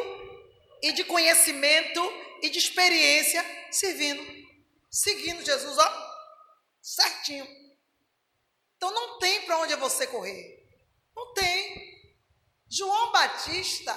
e 0.82 0.92
de 0.92 1.04
conhecimento 1.04 2.00
e 2.42 2.50
de 2.50 2.58
experiência 2.58 3.42
servindo, 3.70 4.22
seguindo 4.90 5.44
Jesus, 5.44 5.78
ó, 5.78 6.16
certinho. 6.82 7.46
Então 8.76 8.90
não 8.90 9.18
tem 9.20 9.46
para 9.46 9.58
onde 9.58 9.76
você 9.76 10.06
correr. 10.08 10.58
Não 11.14 11.32
tem. 11.32 11.90
João 12.68 13.12
Batista 13.12 13.94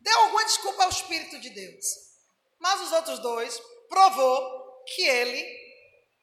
deu 0.00 0.18
alguma 0.18 0.44
desculpa 0.44 0.84
ao 0.84 0.90
Espírito 0.90 1.38
de 1.40 1.48
Deus. 1.48 1.84
Mas 2.58 2.80
os 2.82 2.92
outros 2.92 3.20
dois 3.20 3.58
provou 3.88 4.84
que 4.84 5.02
ele 5.02 5.44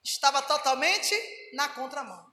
estava 0.04 0.42
totalmente 0.42 1.16
na 1.54 1.70
contramão. 1.70 2.30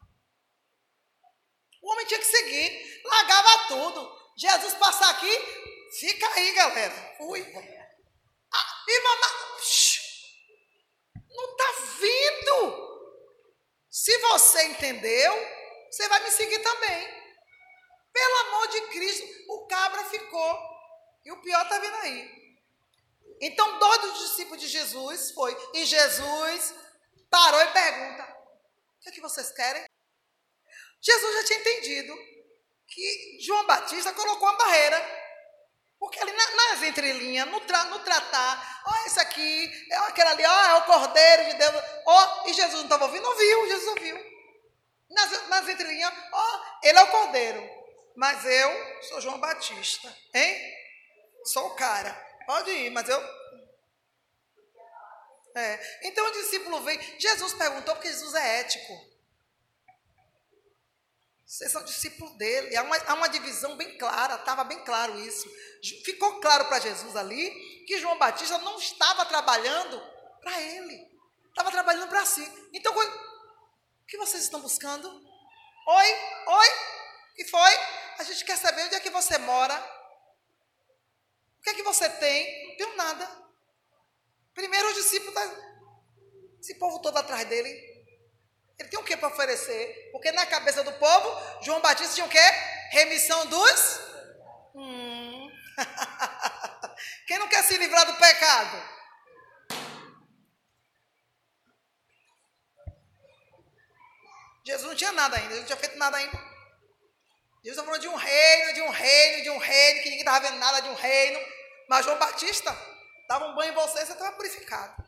O 1.87 1.93
homem 1.93 2.07
tinha 2.07 2.19
que 2.19 2.27
seguir, 2.27 2.96
largava 3.07 3.69
tudo. 3.69 4.17
Jesus 4.37 4.75
passar 4.75 5.11
aqui, 5.11 5.33
fica 5.99 6.29
aí, 6.35 6.53
galera. 6.53 7.17
Ui. 7.21 7.41
Ah, 7.41 8.85
e 8.89 9.01
mamãe, 9.01 9.47
não 11.31 11.51
está 11.51 11.73
vindo. 11.99 12.87
Se 13.91 14.19
você 14.19 14.63
entendeu, 14.65 15.33
você 15.91 16.09
vai 16.09 16.23
me 16.23 16.31
seguir 16.31 16.59
também. 16.61 17.17
Pelo 18.13 18.37
amor 18.49 18.69
de 18.69 18.81
Cristo, 18.89 19.27
o 19.49 19.67
cabra 19.67 20.05
ficou. 20.05 20.77
E 21.25 21.33
o 21.33 21.41
pior 21.43 21.63
está 21.63 21.79
vindo 21.79 21.97
aí. 21.97 22.37
Então, 23.41 23.79
dois 23.79 24.01
dos 24.01 24.19
discípulos 24.21 24.61
de 24.61 24.69
Jesus 24.69 25.33
foi. 25.33 25.57
E 25.75 25.85
Jesus 25.85 26.75
parou 27.31 27.61
e 27.61 27.73
pergunta: 27.73 28.23
O 28.23 29.01
que, 29.01 29.09
é 29.09 29.13
que 29.13 29.21
vocês 29.21 29.51
querem? 29.53 29.85
Jesus 31.01 31.35
já 31.35 31.45
tinha 31.45 31.61
entendido 31.61 32.17
que 32.89 33.39
João 33.41 33.67
Batista 33.67 34.13
colocou 34.13 34.49
uma 34.49 34.59
barreira. 34.59 35.27
Porque 35.99 36.21
ali 36.21 36.33
nas 36.33 36.83
entrelinhas, 36.83 37.49
no, 37.49 37.61
tra, 37.61 37.85
no 37.85 38.01
tratar, 38.01 38.83
ó, 38.87 39.07
esse 39.07 39.19
aqui, 39.19 39.89
é 39.91 39.97
aquele 39.97 40.29
ali, 40.29 40.45
ó, 40.45 40.65
é 40.65 40.75
o 40.75 40.85
Cordeiro 40.85 41.45
de 41.47 41.55
Deus. 41.55 41.85
Ó, 42.05 42.49
e 42.49 42.53
Jesus 42.53 42.75
não 42.75 42.83
estava 42.85 43.07
ouvindo? 43.07 43.27
Ouviu, 43.27 43.69
Jesus 43.69 43.89
ouviu. 43.89 44.37
Nas, 45.09 45.49
nas 45.49 45.69
entrelinhas, 45.69 46.13
ó, 46.33 46.63
ele 46.83 46.99
é 46.99 47.03
o 47.03 47.11
cordeiro, 47.11 47.71
mas 48.17 48.45
eu 48.45 49.03
sou 49.05 49.21
João 49.21 49.39
Batista, 49.39 50.15
hein? 50.35 50.75
Sou 51.45 51.67
o 51.69 51.75
cara. 51.77 52.13
Pode 52.45 52.71
ir, 52.71 52.91
mas 52.91 53.09
eu. 53.09 53.21
É. 55.57 55.99
Então 56.03 56.27
o 56.27 56.33
discípulo 56.33 56.81
vem. 56.83 57.01
Jesus 57.19 57.55
perguntou 57.55 57.95
porque 57.95 58.09
Jesus 58.09 58.35
é 58.35 58.61
ético. 58.61 59.16
Vocês 61.47 61.71
são 61.71 61.85
discípulos 61.85 62.37
dele. 62.37 62.77
Há 62.77 62.83
uma, 62.83 62.97
há 62.97 63.15
uma 63.15 63.29
divisão 63.29 63.77
bem 63.77 63.97
clara, 63.97 64.35
estava 64.35 64.65
bem 64.65 64.85
claro 64.85 65.17
isso. 65.21 65.49
Ficou 66.05 66.41
claro 66.41 66.65
para 66.65 66.81
Jesus 66.81 67.15
ali 67.15 67.85
que 67.87 67.99
João 67.99 68.19
Batista 68.19 68.59
não 68.59 68.77
estava 68.79 69.25
trabalhando 69.27 70.03
para 70.41 70.61
ele, 70.61 71.09
estava 71.49 71.71
trabalhando 71.71 72.09
para 72.09 72.27
si. 72.27 72.45
Então, 72.73 72.93
o 72.93 74.07
que 74.09 74.19
vocês 74.19 74.43
estão 74.43 74.61
buscando? 74.61 75.09
Oi? 75.09 76.07
Oi? 76.49 76.67
Que 77.37 77.45
foi? 77.45 77.73
A 78.19 78.25
gente 78.25 78.45
quer 78.45 78.59
saber 78.59 78.83
onde 78.83 78.97
é 78.97 79.01
que 79.01 79.11
você 79.11 79.39
mora. 79.39 79.77
O 81.61 81.63
que 81.63 81.71
é 81.71 81.75
que 81.75 81.83
você 81.85 82.09
tem? 82.09 82.71
Não 82.71 82.77
tenho 82.77 82.97
nada. 82.97 83.47
Primeiro 84.53 84.89
os 84.89 84.95
discípulos, 84.95 85.35
esse 86.61 86.75
povo 86.75 87.01
todo 87.01 87.17
atrás 87.17 87.47
dele. 87.49 87.96
Ele 88.79 88.89
tem 88.89 88.99
o 88.99 89.05
que 89.05 89.17
para 89.17 89.29
oferecer? 89.29 90.11
Porque 90.13 90.31
na 90.33 90.47
cabeça 90.47 90.85
do 90.85 90.93
povo, 90.95 91.63
João 91.63 91.81
Batista 91.81 92.15
tinha 92.15 92.27
o 92.27 92.31
quê? 92.31 92.39
Remissão 92.91 93.47
dos. 93.47 94.01
Hum. 94.75 95.51
Quem 97.27 97.39
não 97.39 97.49
quer 97.49 97.65
se 97.65 97.77
livrar 97.77 98.07
do 98.07 98.15
pecado? 98.17 98.97
Jesus 104.65 104.89
não 104.89 104.97
tinha 104.97 105.13
nada 105.13 105.37
ainda, 105.37 105.53
ele 105.53 105.61
não 105.61 105.67
tinha 105.67 105.77
feito 105.77 105.97
nada 105.97 106.17
ainda. 106.17 106.37
Jesus 107.65 107.79
está 107.79 107.85
falando 107.85 108.01
de 108.01 108.09
um 108.09 108.15
reino, 108.15 108.75
de 108.75 108.83
um 108.83 108.91
reino, 108.91 109.43
de 109.43 109.51
um 109.51 109.59
reino, 109.59 110.03
que 110.03 110.11
ninguém 110.11 110.25
estava 110.25 110.49
vendo 110.49 110.59
nada 110.59 110.81
de 110.81 110.89
um 110.89 110.95
reino. 110.95 111.41
Mas 111.89 112.05
João 112.05 112.19
Batista 112.19 112.77
dava 113.29 113.47
um 113.47 113.55
banho 113.55 113.73
em 113.73 113.75
você 113.75 114.03
e 114.03 114.07
você 114.07 114.13
estava 114.13 114.37
purificado. 114.37 115.05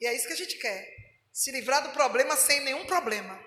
E 0.00 0.06
é 0.06 0.14
isso 0.14 0.26
que 0.26 0.34
a 0.34 0.36
gente 0.36 0.58
quer. 0.58 1.05
Se 1.36 1.50
livrar 1.50 1.82
do 1.82 1.90
problema 1.90 2.34
sem 2.34 2.60
nenhum 2.60 2.86
problema. 2.86 3.38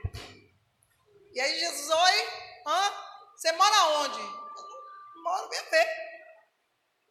E 1.33 1.39
aí 1.41 1.59
Jesus, 1.59 1.89
oi, 1.89 2.27
hã? 2.67 2.93
você 3.35 3.51
mora 3.53 3.83
onde? 4.01 4.19
Eu 4.19 5.23
moro, 5.23 5.49
ver. 5.49 5.87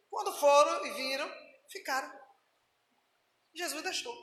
Quando 0.09 0.39
foram 0.39 0.85
e 0.85 0.91
viram, 0.91 1.29
ficaram. 1.69 2.09
Jesus 3.53 3.83
deixou. 3.83 4.15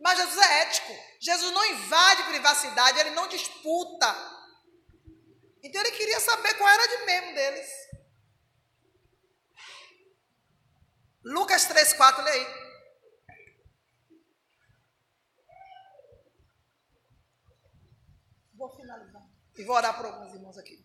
Mas 0.00 0.18
Jesus 0.18 0.36
é 0.36 0.62
ético. 0.62 0.92
Jesus 1.20 1.52
não 1.52 1.64
invade 1.64 2.24
privacidade, 2.24 2.98
ele 2.98 3.10
não 3.10 3.28
disputa. 3.28 4.12
Então 5.62 5.80
ele 5.80 5.92
queria 5.92 6.18
saber 6.18 6.54
qual 6.54 6.70
era 6.70 6.88
de 6.88 7.04
mesmo 7.04 7.34
deles. 7.36 7.70
Lucas 11.24 11.68
3,4, 11.68 12.24
lê 12.24 12.30
aí. 12.32 12.63
Vou 18.56 18.68
finalizar. 18.70 19.22
E 19.56 19.64
vou 19.64 19.76
orar 19.76 19.96
por 19.96 20.06
alguns 20.06 20.34
irmãos 20.34 20.58
aqui. 20.58 20.84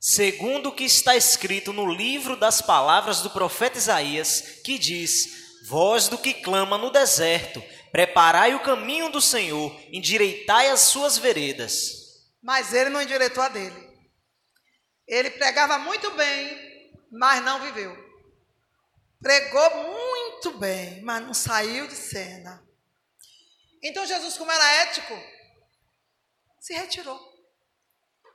Segundo 0.00 0.68
o 0.68 0.74
que 0.74 0.84
está 0.84 1.16
escrito 1.16 1.72
no 1.72 1.92
livro 1.92 2.36
das 2.36 2.62
palavras 2.62 3.20
do 3.20 3.30
profeta 3.30 3.78
Isaías, 3.78 4.40
que 4.64 4.78
diz: 4.78 5.62
Voz 5.66 6.08
do 6.08 6.16
que 6.16 6.34
clama 6.34 6.78
no 6.78 6.90
deserto, 6.90 7.62
preparai 7.90 8.54
o 8.54 8.62
caminho 8.62 9.10
do 9.10 9.20
Senhor, 9.20 9.76
endireitai 9.92 10.70
as 10.70 10.80
suas 10.80 11.18
veredas. 11.18 12.24
Mas 12.40 12.72
ele 12.72 12.90
não 12.90 13.02
endireitou 13.02 13.42
a 13.42 13.48
dele. 13.48 13.88
Ele 15.06 15.30
pregava 15.30 15.78
muito 15.78 16.10
bem, 16.12 16.92
mas 17.10 17.42
não 17.42 17.60
viveu. 17.60 17.96
Pregou 19.20 19.84
muito 19.84 20.58
bem, 20.58 21.02
mas 21.02 21.22
não 21.22 21.34
saiu 21.34 21.88
de 21.88 21.94
cena. 21.94 22.62
Então 23.82 24.06
Jesus, 24.06 24.38
como 24.38 24.52
era 24.52 24.82
ético, 24.82 25.14
se 26.60 26.74
retirou. 26.74 27.18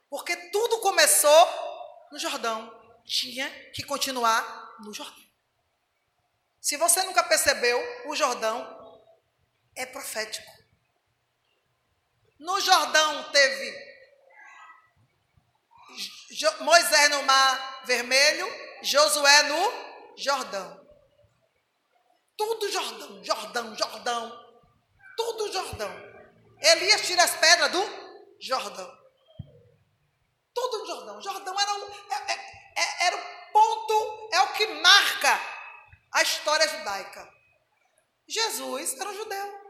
Porque 0.09 0.35
tudo 0.51 0.79
começou 0.79 2.07
no 2.11 2.19
Jordão. 2.19 2.71
Tinha 3.05 3.49
que 3.71 3.83
continuar 3.83 4.75
no 4.79 4.93
Jordão. 4.93 5.23
Se 6.61 6.77
você 6.77 7.03
nunca 7.03 7.23
percebeu, 7.23 7.77
o 8.05 8.15
Jordão 8.15 9.01
é 9.75 9.85
profético. 9.85 10.51
No 12.39 12.59
Jordão 12.61 13.31
teve 13.31 13.93
Moisés 16.61 17.09
no 17.09 17.23
Mar 17.23 17.83
Vermelho, 17.85 18.47
Josué 18.81 19.43
no 19.43 20.17
Jordão. 20.17 20.83
Tudo 22.37 22.71
Jordão, 22.71 23.23
Jordão, 23.23 23.75
Jordão. 23.75 24.45
Tudo 25.15 25.51
Jordão. 25.51 25.91
Elias 26.59 27.05
tira 27.05 27.23
as 27.23 27.35
pedras 27.35 27.71
do 27.71 28.02
Jordão. 28.43 29.03
Todo 30.53 30.79
no 30.79 30.85
Jordão. 30.85 31.21
Jordão 31.21 31.59
era, 31.59 31.73
um, 31.75 31.93
é, 31.93 32.33
é, 32.33 32.73
é, 32.75 33.05
era 33.05 33.15
o 33.15 33.51
ponto, 33.53 34.29
é 34.33 34.41
o 34.41 34.53
que 34.53 34.67
marca 34.67 35.39
a 36.11 36.21
história 36.21 36.67
judaica. 36.67 37.33
Jesus 38.27 38.99
era 38.99 39.09
um 39.09 39.15
judeu. 39.15 39.63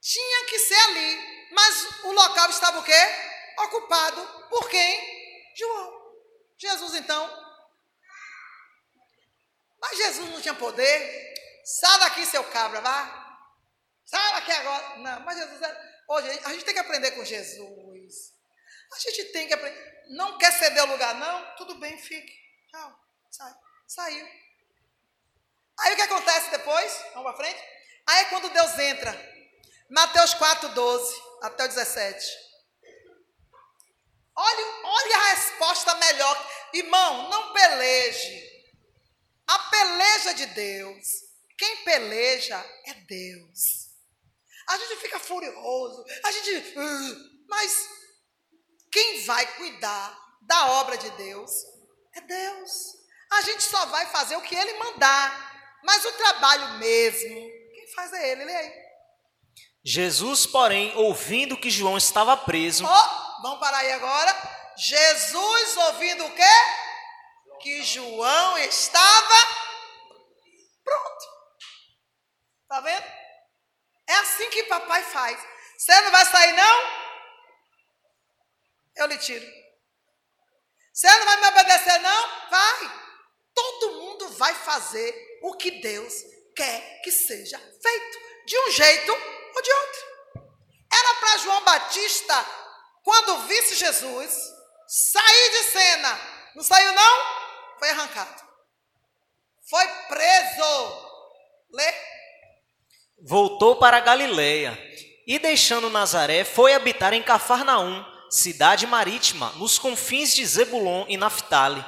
Tinha 0.00 0.46
que 0.46 0.58
ser 0.58 0.74
ali. 0.74 1.52
Mas 1.52 2.04
o 2.04 2.12
local 2.12 2.50
estava 2.50 2.80
o 2.80 2.82
quê? 2.82 3.02
Ocupado 3.58 4.48
por 4.48 4.68
quem? 4.68 5.54
João. 5.56 6.02
Jesus, 6.58 6.94
então. 6.94 7.24
Mas 9.80 9.96
Jesus 9.96 10.28
não 10.28 10.40
tinha 10.40 10.54
poder. 10.54 11.34
Sai 11.64 12.00
daqui, 12.00 12.26
seu 12.26 12.42
cabra, 12.50 12.80
vá. 12.80 13.48
Sai 14.04 14.32
daqui 14.32 14.50
agora. 14.52 14.96
Não, 14.98 15.20
mas 15.20 15.38
Jesus 15.38 15.62
era. 15.62 15.91
A 16.16 16.52
gente 16.52 16.64
tem 16.64 16.74
que 16.74 16.80
aprender 16.80 17.12
com 17.12 17.24
Jesus. 17.24 18.32
A 18.92 18.98
gente 18.98 19.24
tem 19.32 19.46
que 19.46 19.54
aprender. 19.54 20.02
Não 20.10 20.36
quer 20.38 20.52
ceder 20.52 20.84
o 20.84 20.92
lugar, 20.92 21.14
não? 21.14 21.56
Tudo 21.56 21.76
bem, 21.76 21.96
fique. 21.98 22.32
Tchau. 22.70 22.98
Sai. 23.30 23.54
Saiu. 23.86 24.26
Aí 25.80 25.92
o 25.92 25.96
que 25.96 26.02
acontece 26.02 26.50
depois? 26.50 27.04
Vamos 27.14 27.32
para 27.32 27.44
frente? 27.44 27.62
Aí 28.06 28.20
é 28.22 28.24
quando 28.26 28.50
Deus 28.50 28.78
entra. 28.78 29.32
Mateus 29.88 30.34
4, 30.34 30.68
12 30.70 31.22
até 31.42 31.64
o 31.64 31.68
17. 31.68 32.26
Olha, 34.34 34.66
olha 34.84 35.16
a 35.16 35.34
resposta 35.34 35.94
melhor. 35.96 36.50
Irmão, 36.72 37.28
não 37.28 37.52
peleje. 37.52 38.66
A 39.46 39.58
peleja 39.58 40.34
de 40.34 40.46
Deus. 40.46 41.06
Quem 41.58 41.84
peleja 41.84 42.56
é 42.86 42.94
Deus. 42.94 43.81
A 44.68 44.78
gente 44.78 44.96
fica 44.96 45.18
furioso. 45.18 46.04
A 46.24 46.32
gente. 46.32 46.74
Mas 47.48 47.88
quem 48.90 49.24
vai 49.24 49.46
cuidar 49.56 50.18
da 50.42 50.72
obra 50.72 50.96
de 50.96 51.10
Deus 51.10 51.50
é 52.14 52.20
Deus. 52.20 52.72
A 53.32 53.40
gente 53.42 53.62
só 53.62 53.86
vai 53.86 54.06
fazer 54.06 54.36
o 54.36 54.42
que 54.42 54.54
Ele 54.54 54.74
mandar. 54.78 55.80
Mas 55.84 56.04
o 56.04 56.12
trabalho 56.12 56.78
mesmo, 56.78 57.34
quem 57.74 57.92
faz 57.94 58.12
é 58.12 58.32
Ele. 58.32 58.44
Lê 58.44 58.56
aí. 58.56 58.82
Jesus, 59.84 60.46
porém, 60.46 60.94
ouvindo 60.96 61.56
que 61.56 61.70
João 61.70 61.96
estava 61.96 62.36
preso. 62.36 62.84
Oh, 62.84 63.42
vamos 63.42 63.58
parar 63.58 63.78
aí 63.78 63.92
agora. 63.92 64.32
Jesus 64.76 65.76
ouvindo 65.76 66.24
o 66.24 66.34
quê? 66.34 66.42
Que 67.60 67.82
João 67.82 68.58
estava 68.58 69.34
pronto. 70.84 71.26
Tá 72.68 72.80
vendo? 72.80 73.21
É 74.08 74.14
assim 74.14 74.50
que 74.50 74.64
papai 74.64 75.02
faz. 75.04 75.38
Você 75.78 76.00
não 76.00 76.10
vai 76.10 76.24
sair, 76.26 76.52
não? 76.52 77.02
eu 78.96 79.06
lhe 79.06 79.18
tiro. 79.18 79.46
Você 80.92 81.08
não 81.08 81.24
vai 81.24 81.36
me 81.40 81.46
obedecer, 81.48 81.98
não? 82.00 82.50
Vai. 82.50 83.02
Todo 83.54 83.92
mundo 84.00 84.28
vai 84.30 84.54
fazer 84.54 85.40
o 85.42 85.56
que 85.56 85.70
Deus 85.80 86.14
quer 86.54 87.00
que 87.02 87.10
seja 87.10 87.58
feito, 87.58 88.18
de 88.46 88.58
um 88.58 88.70
jeito 88.70 89.12
ou 89.54 89.62
de 89.62 89.72
outro. 89.72 90.12
Era 90.92 91.14
para 91.14 91.38
João 91.38 91.64
Batista, 91.64 92.46
quando 93.02 93.46
visse 93.46 93.74
Jesus, 93.74 94.36
sair 94.86 95.50
de 95.50 95.64
cena. 95.70 96.20
Não 96.54 96.62
saiu, 96.62 96.92
não? 96.92 97.78
Foi 97.78 97.90
arrancado. 97.90 98.42
Foi 99.68 99.88
preso. 100.08 101.10
Lê. 101.72 102.11
Voltou 103.24 103.76
para 103.76 104.00
Galileia 104.00 104.76
e, 105.26 105.38
deixando 105.38 105.88
Nazaré, 105.88 106.44
foi 106.44 106.74
habitar 106.74 107.12
em 107.12 107.22
Cafarnaum 107.22 108.04
cidade 108.32 108.86
marítima, 108.86 109.52
nos 109.56 109.78
confins 109.78 110.34
de 110.34 110.44
Zebulon 110.44 111.04
e 111.06 111.18
Naphtali, 111.18 111.84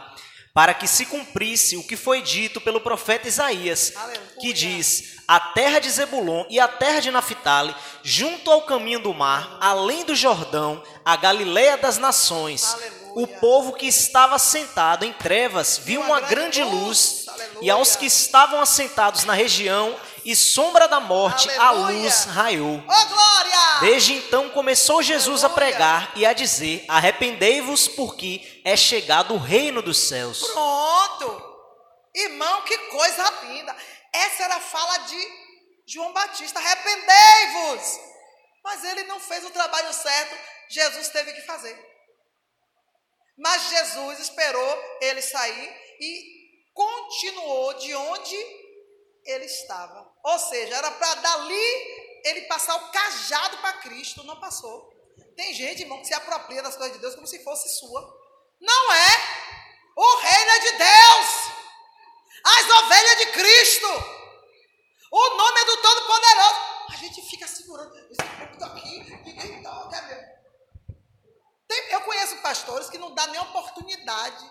para 0.53 0.75
que 0.75 0.87
se 0.87 1.07
cumprisse 1.07 1.77
o 1.77 1.83
que 1.83 1.97
foi 1.97 2.20
dito 2.20 2.61
pelo 2.61 2.83
profeta 2.83 3.27
Isaías, 3.27 3.94
Aleluia. 3.97 4.20
que 4.38 4.53
diz: 4.53 5.16
A 5.27 5.40
terra 5.40 5.79
de 5.81 5.90
Zebulon 5.90 6.44
e 6.51 6.61
a 6.61 6.68
terra 6.68 7.01
de 7.01 7.11
Naphtali, 7.11 7.75
junto 8.03 8.51
ao 8.51 8.62
caminho 8.62 9.01
do 9.01 9.14
mar, 9.14 9.57
além 9.61 10.05
do 10.05 10.14
Jordão, 10.14 10.83
a 11.05 11.16
Galileia 11.16 11.79
das 11.79 11.97
nações. 11.99 12.75
Aleluia. 12.75 13.05
O 13.16 13.27
povo 13.27 13.73
que 13.73 13.87
estava 13.87 14.38
sentado 14.38 15.05
em 15.05 15.12
trevas 15.12 15.81
viu 15.83 16.01
uma, 16.01 16.18
uma 16.18 16.20
grande 16.20 16.62
luz, 16.62 17.27
luz 17.27 17.27
e 17.62 17.70
aos 17.70 17.97
que 17.97 18.07
estavam 18.07 18.61
assentados 18.61 19.25
na 19.25 19.33
região 19.33 19.97
e 20.24 20.34
sombra 20.34 20.88
da 20.88 21.00
morte, 21.00 21.48
Aleluia. 21.50 21.66
a 21.66 22.02
luz 22.02 22.24
raiou. 22.24 22.82
Oh, 22.87 23.80
Desde 23.80 24.14
então 24.14 24.50
começou 24.50 25.02
Jesus 25.02 25.44
a 25.44 25.48
pregar 25.48 26.12
e 26.16 26.24
a 26.24 26.32
dizer: 26.32 26.84
Arrependei-vos, 26.88 27.88
porque 27.88 28.60
é 28.64 28.76
chegado 28.76 29.34
o 29.34 29.38
reino 29.38 29.82
dos 29.82 29.98
céus. 29.98 30.46
Pronto! 30.46 31.54
Irmão, 32.14 32.62
que 32.62 32.78
coisa 32.88 33.30
linda! 33.44 33.76
Essa 34.12 34.44
era 34.44 34.56
a 34.56 34.60
fala 34.60 34.98
de 34.98 35.28
João 35.87 36.12
Batista: 36.12 36.58
Arrependei-vos! 36.58 38.00
Mas 38.62 38.82
ele 38.84 39.04
não 39.04 39.20
fez 39.20 39.44
o 39.44 39.50
trabalho 39.50 39.92
certo, 39.92 40.34
Jesus 40.70 41.08
teve 41.08 41.32
que 41.34 41.42
fazer. 41.42 41.78
Mas 43.37 43.68
Jesus 43.68 44.20
esperou 44.20 44.98
ele 45.02 45.20
sair 45.20 45.76
e 46.00 46.44
continuou 46.72 47.74
de 47.74 47.94
onde 47.94 48.37
ele 49.24 49.44
estava. 49.44 50.03
Ou 50.24 50.38
seja, 50.38 50.74
era 50.74 50.90
para 50.90 51.14
dali 51.16 52.20
ele 52.24 52.42
passar 52.42 52.74
o 52.76 52.90
cajado 52.90 53.58
para 53.58 53.74
Cristo, 53.74 54.24
não 54.24 54.40
passou. 54.40 54.90
Tem 55.37 55.52
gente, 55.52 55.82
irmão, 55.82 56.00
que 56.00 56.06
se 56.06 56.14
apropria 56.14 56.62
das 56.62 56.76
coisas 56.76 56.94
de 56.94 57.00
Deus 57.00 57.14
como 57.14 57.26
se 57.26 57.44
fosse 57.44 57.68
sua. 57.78 58.00
Não 58.58 58.92
é. 58.92 59.08
O 59.94 60.16
reino 60.16 60.50
é 60.50 60.58
de 60.60 60.72
Deus. 60.72 61.54
As 62.42 62.70
ovelhas 62.82 63.18
de 63.18 63.26
Cristo. 63.32 63.87
O 65.10 65.37
nome 65.37 65.60
é 65.60 65.64
do 65.66 65.76
Todo-Poderoso. 65.82 66.60
A 66.88 66.96
gente 66.96 67.22
fica 67.22 67.46
segurando. 67.46 67.94
Esse 68.10 68.64
aqui, 68.64 68.98
ninguém 69.24 69.62
toca, 69.62 70.02
meu. 70.02 70.18
Tem, 71.68 71.92
eu 71.92 72.00
conheço 72.00 72.37
pastores 72.38 72.88
que 72.88 72.98
não 72.98 73.14
dá 73.14 73.26
nem 73.26 73.40
oportunidade. 73.40 74.50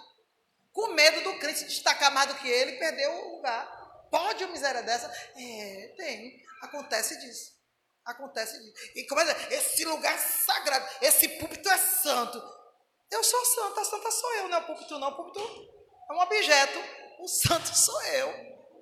Com 0.71 0.87
medo 0.89 1.21
do 1.21 1.39
crente 1.39 1.65
destacar 1.65 2.11
mais 2.11 2.29
do 2.29 2.35
que 2.35 2.47
ele 2.47 2.73
perder 2.73 3.09
o 3.09 3.35
lugar. 3.35 3.82
Pode 4.13 4.43
uma 4.43 4.53
miséria 4.53 4.83
dessa? 4.83 5.11
É, 5.35 5.93
tem. 5.97 6.39
Acontece 6.61 7.19
disso. 7.19 7.51
Acontece 8.05 8.59
disso. 8.59 8.91
E 8.95 9.07
como 9.07 9.19
é 9.21 9.33
que 9.33 9.55
Esse 9.55 9.83
lugar 9.85 10.13
é 10.13 10.17
sagrado, 10.19 10.87
esse 11.01 11.27
púlpito 11.39 11.67
é 11.67 11.77
santo. 11.79 12.39
Eu 13.09 13.23
sou 13.23 13.43
santa, 13.43 13.81
a 13.81 13.85
santa 13.85 14.11
sou 14.11 14.33
eu, 14.35 14.49
não 14.49 14.57
é 14.59 14.61
o 14.61 14.65
púlpito, 14.67 14.99
não. 14.99 15.07
O 15.07 15.15
púlpito 15.15 15.39
é 15.39 16.13
um 16.13 16.19
objeto. 16.19 16.79
O 17.21 17.27
santo 17.27 17.75
sou 17.75 17.99
eu. 18.03 18.31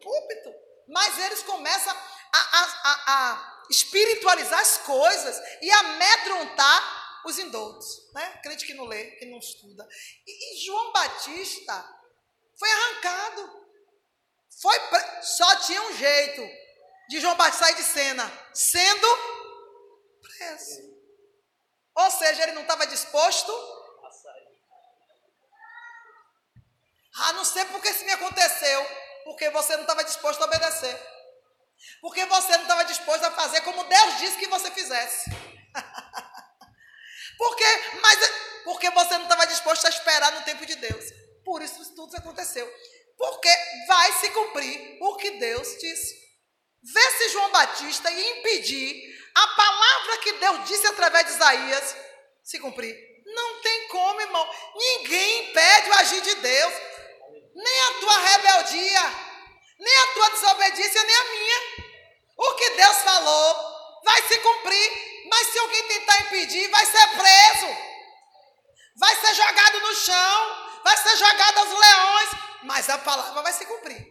Púlpito. 0.02 0.54
Mas 0.89 1.17
eles 1.20 1.44
começam 1.44 1.94
a, 1.94 2.38
a, 2.38 2.63
a, 2.84 3.04
a 3.08 3.63
espiritualizar 3.70 4.60
as 4.60 4.80
coisas 4.80 5.41
e 5.62 5.72
amedrontar 5.72 7.22
os 7.26 7.39
indoutos. 7.39 8.12
Né? 8.13 8.39
Crente 8.44 8.65
que 8.65 8.74
não 8.74 8.84
lê, 8.84 9.12
que 9.12 9.28
não 9.28 9.38
estuda. 9.38 9.88
E, 10.28 10.56
e 10.56 10.65
João 10.65 10.91
Batista 10.91 11.89
foi 12.60 12.70
arrancado. 12.70 13.61
Foi 14.60 14.80
pre... 14.80 15.24
Só 15.24 15.56
tinha 15.58 15.82
um 15.82 15.98
jeito 15.98 16.48
de 17.10 17.20
João 17.20 17.36
Batista 17.36 17.66
sair 17.66 17.76
de 17.76 17.84
cena, 17.84 18.32
sendo 18.54 19.08
preso. 20.22 20.92
Ou 21.96 22.12
seja, 22.12 22.44
ele 22.44 22.54
não 22.54 22.64
estava 22.64 22.88
disposto. 22.88 23.52
Ah, 27.14 27.34
não 27.34 27.44
sei 27.44 27.66
porque 27.66 27.90
isso 27.90 28.06
me 28.06 28.14
aconteceu. 28.14 29.02
Porque 29.24 29.50
você 29.50 29.76
não 29.76 29.82
estava 29.82 30.04
disposto 30.04 30.42
a 30.42 30.46
obedecer. 30.46 31.00
Porque 32.00 32.26
você 32.26 32.58
não 32.58 32.64
estava 32.64 32.86
disposto 32.86 33.24
a 33.26 33.32
fazer 33.32 33.62
como 33.62 33.84
Deus 33.84 34.20
disse 34.20 34.38
que 34.38 34.48
você 34.48 34.72
fizesse. 34.72 35.30
porque, 37.38 37.66
mas, 38.02 38.20
porque 38.64 38.90
você 38.90 39.18
não 39.18 39.24
estava 39.24 39.46
disposto 39.48 39.86
a 39.86 39.90
esperar 39.90 40.32
no 40.32 40.44
tempo 40.44 40.66
de 40.66 40.76
Deus. 40.76 41.06
Por 41.44 41.62
isso 41.62 41.94
tudo 41.96 42.16
aconteceu. 42.16 42.72
Porque 43.21 43.55
vai 43.88 44.13
se 44.13 44.31
cumprir 44.31 44.97
o 44.99 45.15
que 45.15 45.29
Deus 45.38 45.77
disse. 45.77 46.15
Vê 46.91 47.12
se 47.12 47.29
João 47.29 47.51
Batista 47.51 48.10
ia 48.10 48.39
impedir 48.39 49.15
a 49.36 49.47
palavra 49.49 50.17
que 50.17 50.31
Deus 50.34 50.67
disse 50.67 50.88
através 50.88 51.27
de 51.27 51.34
Isaías 51.34 51.95
se 52.43 52.60
cumprir. 52.60 52.97
Não 53.27 53.62
tem 53.62 53.88
como, 53.89 54.21
irmão. 54.21 54.49
Ninguém 54.75 55.49
impede 55.49 55.89
o 55.91 55.93
agir 55.93 56.21
de 56.21 56.34
Deus. 56.34 56.73
Nem 57.53 57.81
a 57.81 57.93
tua 57.99 58.17
rebeldia, 58.17 59.01
nem 59.77 59.97
a 59.97 60.07
tua 60.15 60.29
desobediência, 60.31 61.03
nem 61.03 61.15
a 61.15 61.23
minha. 61.25 61.57
O 62.38 62.55
que 62.55 62.69
Deus 62.71 62.97
falou 63.03 64.01
vai 64.03 64.19
se 64.23 64.39
cumprir. 64.39 65.27
Mas 65.29 65.47
se 65.47 65.60
alguém 65.60 65.84
tentar 65.84 66.21
impedir, 66.21 66.67
vai 66.69 66.86
ser 66.88 67.07
preso. 67.10 67.77
Vai 68.97 69.15
ser 69.15 69.36
jogado 69.36 69.79
no 69.81 69.95
chão. 69.95 70.70
Vai 70.84 70.98
ser 70.98 71.15
jogado 71.17 71.58
aos 71.60 71.70
leões. 71.70 72.30
Mas 72.63 72.89
a 72.89 72.98
palavra 72.98 73.41
vai 73.41 73.54
se 73.54 73.65
cumprir. 73.65 74.11